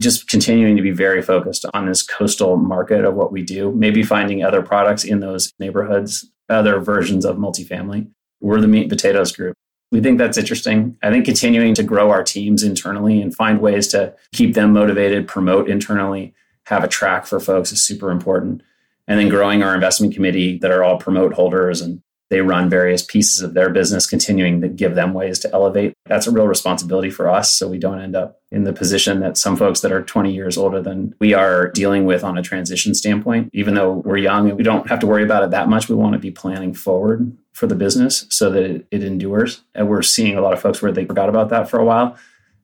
[0.00, 4.02] Just continuing to be very focused on this coastal market of what we do, maybe
[4.02, 8.10] finding other products in those neighborhoods, other versions of multifamily.
[8.40, 9.56] We're the meat and potatoes group.
[9.92, 10.96] We think that's interesting.
[11.02, 15.28] I think continuing to grow our teams internally and find ways to keep them motivated,
[15.28, 16.34] promote internally,
[16.66, 18.62] have a track for folks is super important.
[19.06, 22.02] And then growing our investment committee that are all promote holders and
[22.32, 25.92] they run various pieces of their business, continuing to give them ways to elevate.
[26.06, 27.52] That's a real responsibility for us.
[27.52, 30.56] So we don't end up in the position that some folks that are 20 years
[30.56, 33.50] older than we are dealing with on a transition standpoint.
[33.52, 35.94] Even though we're young and we don't have to worry about it that much, we
[35.94, 39.62] want to be planning forward for the business so that it, it endures.
[39.74, 42.16] And we're seeing a lot of folks where they forgot about that for a while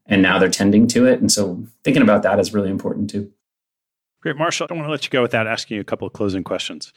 [0.07, 1.21] and now they're tending to it.
[1.21, 3.31] And so thinking about that is really important too.
[4.23, 4.37] Great.
[4.37, 6.43] Marshall, I don't want to let you go without asking you a couple of closing
[6.43, 6.95] questions.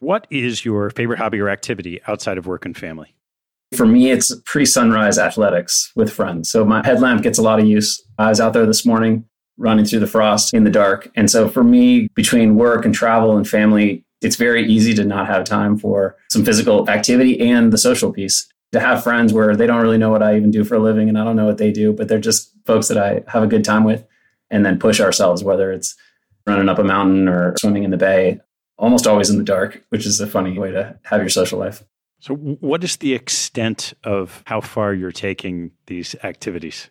[0.00, 3.14] What is your favorite hobby or activity outside of work and family?
[3.76, 6.50] For me, it's pre sunrise athletics with friends.
[6.50, 8.00] So my headlamp gets a lot of use.
[8.16, 9.24] I was out there this morning
[9.56, 11.10] running through the frost in the dark.
[11.16, 15.26] And so for me, between work and travel and family, It's very easy to not
[15.28, 18.48] have time for some physical activity and the social piece.
[18.72, 21.08] To have friends where they don't really know what I even do for a living
[21.08, 23.46] and I don't know what they do, but they're just folks that I have a
[23.46, 24.04] good time with
[24.50, 25.96] and then push ourselves, whether it's
[26.46, 28.40] running up a mountain or swimming in the bay,
[28.78, 31.82] almost always in the dark, which is a funny way to have your social life.
[32.20, 36.90] So, what is the extent of how far you're taking these activities?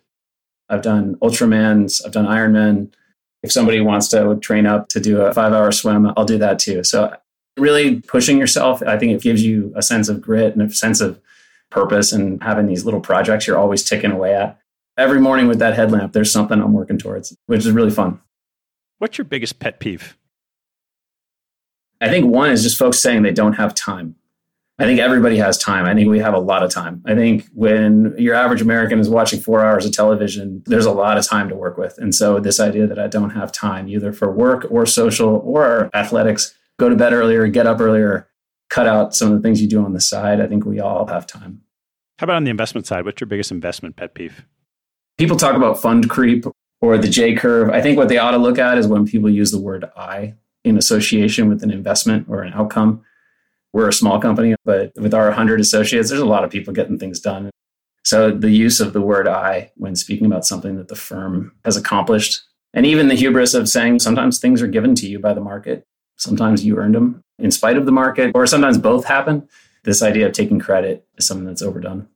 [0.68, 2.92] I've done Ultramans, I've done Ironman.
[3.42, 6.58] If somebody wants to train up to do a five hour swim, I'll do that
[6.58, 6.82] too.
[6.84, 7.14] So,
[7.58, 11.00] really pushing yourself, I think it gives you a sense of grit and a sense
[11.00, 11.20] of
[11.70, 14.58] purpose and having these little projects you're always ticking away at.
[14.96, 18.20] Every morning with that headlamp, there's something I'm working towards, which is really fun.
[18.98, 20.16] What's your biggest pet peeve?
[22.00, 24.14] I think one is just folks saying they don't have time.
[24.80, 25.86] I think everybody has time.
[25.86, 27.02] I think we have a lot of time.
[27.04, 31.18] I think when your average American is watching four hours of television, there's a lot
[31.18, 31.98] of time to work with.
[31.98, 35.90] And so, this idea that I don't have time either for work or social or
[35.94, 38.28] athletics, go to bed earlier, get up earlier,
[38.70, 41.06] cut out some of the things you do on the side, I think we all
[41.06, 41.62] have time.
[42.18, 43.04] How about on the investment side?
[43.04, 44.44] What's your biggest investment pet peeve?
[45.16, 46.44] People talk about fund creep
[46.80, 47.70] or the J curve.
[47.70, 50.34] I think what they ought to look at is when people use the word I
[50.68, 53.02] in association with an investment or an outcome
[53.72, 56.98] we're a small company, but with our 100 associates, there's a lot of people getting
[56.98, 57.50] things done.
[58.04, 61.76] So the use of the word I when speaking about something that the firm has
[61.76, 62.42] accomplished,
[62.72, 65.84] and even the hubris of saying sometimes things are given to you by the market,
[66.16, 69.46] sometimes you earned them in spite of the market, or sometimes both happen.
[69.84, 72.08] This idea of taking credit is something that's overdone.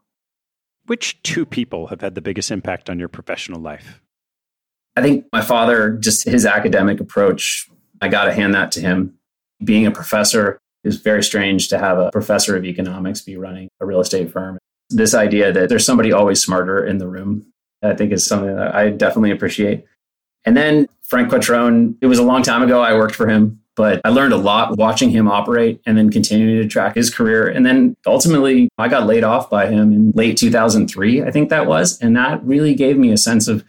[0.87, 4.01] Which two people have had the biggest impact on your professional life?
[4.97, 7.69] I think my father, just his academic approach,
[8.03, 9.15] I got to hand that to him.
[9.65, 13.87] Being a professor, is very strange to have a professor of economics be running a
[13.87, 14.59] real estate firm.
[14.91, 17.47] This idea that there's somebody always smarter in the room,
[17.83, 19.85] I think is something that I definitely appreciate.
[20.45, 22.83] And then Frank Quattrone, it was a long time ago.
[22.83, 26.61] I worked for him, but I learned a lot watching him operate and then continuing
[26.61, 27.49] to track his career.
[27.49, 31.67] And then ultimately, I got laid off by him in late 2003, I think that
[31.67, 31.99] was.
[32.01, 33.65] And that really gave me a sense of,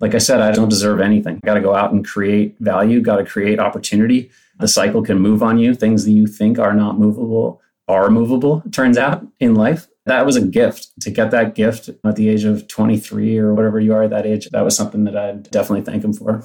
[0.00, 1.40] like I said, I don't deserve anything.
[1.42, 5.18] I got to go out and create value, got to create opportunity the cycle can
[5.18, 5.74] move on you.
[5.74, 9.88] Things that you think are not movable are movable, it turns out, in life.
[10.04, 13.80] That was a gift to get that gift at the age of 23 or whatever
[13.80, 14.48] you are at that age.
[14.50, 16.44] That was something that I'd definitely thank him for.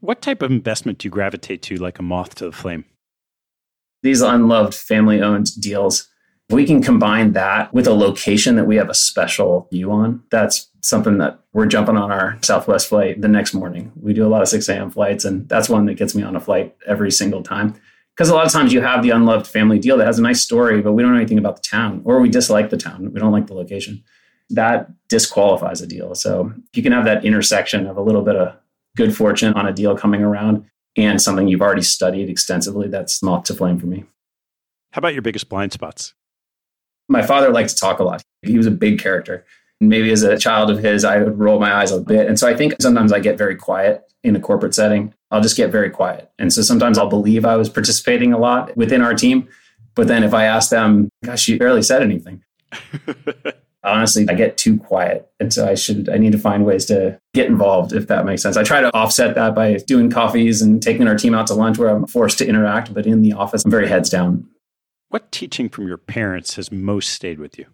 [0.00, 2.84] What type of investment do you gravitate to like a moth to the flame?
[4.02, 6.08] These unloved family owned deals
[6.50, 10.22] we can combine that with a location that we have a special view on.
[10.30, 13.90] That's something that we're jumping on our Southwest flight the next morning.
[14.00, 14.90] We do a lot of 6 a.m.
[14.90, 17.74] flights, and that's one that gets me on a flight every single time.
[18.14, 20.40] Because a lot of times you have the unloved family deal that has a nice
[20.40, 23.12] story, but we don't know anything about the town, or we dislike the town.
[23.12, 24.02] We don't like the location.
[24.50, 26.14] That disqualifies a deal.
[26.14, 28.56] So you can have that intersection of a little bit of
[28.96, 30.64] good fortune on a deal coming around
[30.96, 34.04] and something you've already studied extensively, that's moth to flame for me.
[34.92, 36.14] How about your biggest blind spots?
[37.08, 38.22] My father liked to talk a lot.
[38.42, 39.44] He was a big character.
[39.80, 42.26] And maybe as a child of his, I would roll my eyes a bit.
[42.26, 45.14] And so I think sometimes I get very quiet in a corporate setting.
[45.30, 46.30] I'll just get very quiet.
[46.38, 49.48] And so sometimes I'll believe I was participating a lot within our team.
[49.94, 52.42] But then if I ask them, gosh, you barely said anything.
[53.84, 55.30] Honestly, I get too quiet.
[55.38, 58.42] And so I should, I need to find ways to get involved, if that makes
[58.42, 58.56] sense.
[58.56, 61.78] I try to offset that by doing coffees and taking our team out to lunch
[61.78, 62.92] where I'm forced to interact.
[62.92, 64.48] But in the office, I'm very heads down.
[65.16, 67.64] What teaching from your parents has most stayed with you?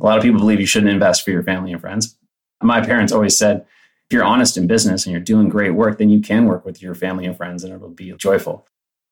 [0.00, 2.16] A lot of people believe you shouldn't invest for your family and friends.
[2.62, 3.66] My parents always said,
[4.08, 6.80] if you're honest in business and you're doing great work, then you can work with
[6.80, 8.66] your family and friends and it'll be joyful.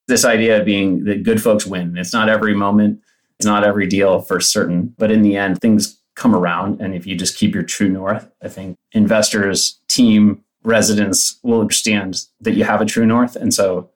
[0.09, 1.99] This idea of being that good folks win.
[1.99, 3.03] It's not every moment,
[3.39, 6.81] it's not every deal for certain, but in the end, things come around.
[6.81, 12.19] And if you just keep your true north, I think investors, team, residents will understand
[12.41, 13.37] that you have a true north.
[13.37, 13.91] And so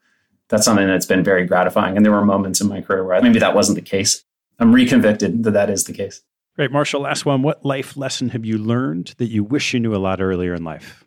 [0.50, 1.96] that's something that's been very gratifying.
[1.96, 4.22] And there were moments in my career where maybe that wasn't the case.
[4.58, 6.22] I'm reconvicted that that is the case.
[6.56, 6.72] Great.
[6.72, 7.42] Marshall, last one.
[7.42, 10.64] What life lesson have you learned that you wish you knew a lot earlier in
[10.64, 11.06] life?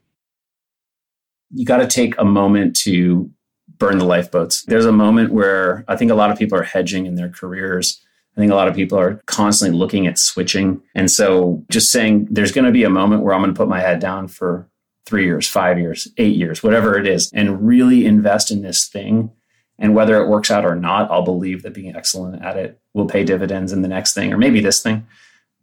[1.52, 3.30] You got to take a moment to
[3.78, 4.64] burn the lifeboats.
[4.64, 8.02] There's a moment where I think a lot of people are hedging in their careers.
[8.36, 10.82] I think a lot of people are constantly looking at switching.
[10.96, 13.68] And so just saying there's going to be a moment where I'm going to put
[13.68, 14.68] my head down for
[15.06, 19.32] three years, five years, eight years, whatever it is, and really invest in this thing.
[19.80, 23.08] And whether it works out or not, I'll believe that being excellent at it will
[23.08, 25.06] pay dividends in the next thing or maybe this thing.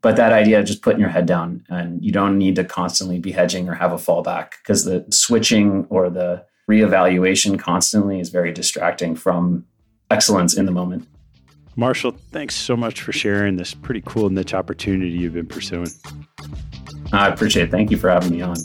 [0.02, 3.18] But that idea of just putting your head down and you don't need to constantly
[3.18, 8.52] be hedging or have a fallback because the switching or the reevaluation constantly is very
[8.52, 9.64] distracting from
[10.10, 11.06] excellence in the moment.
[11.76, 15.88] Marshall, thanks so much for sharing this pretty cool niche opportunity you've been pursuing.
[17.12, 17.70] I appreciate it.
[17.70, 18.56] Thank you for having me on.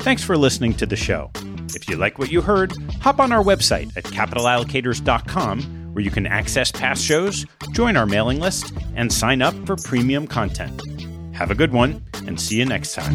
[0.00, 1.30] Thanks for listening to the show.
[1.74, 6.26] If you like what you heard, hop on our website at capitalallocators.com where you can
[6.26, 10.82] access past shows, join our mailing list, and sign up for premium content.
[11.34, 13.14] Have a good one, and see you next time.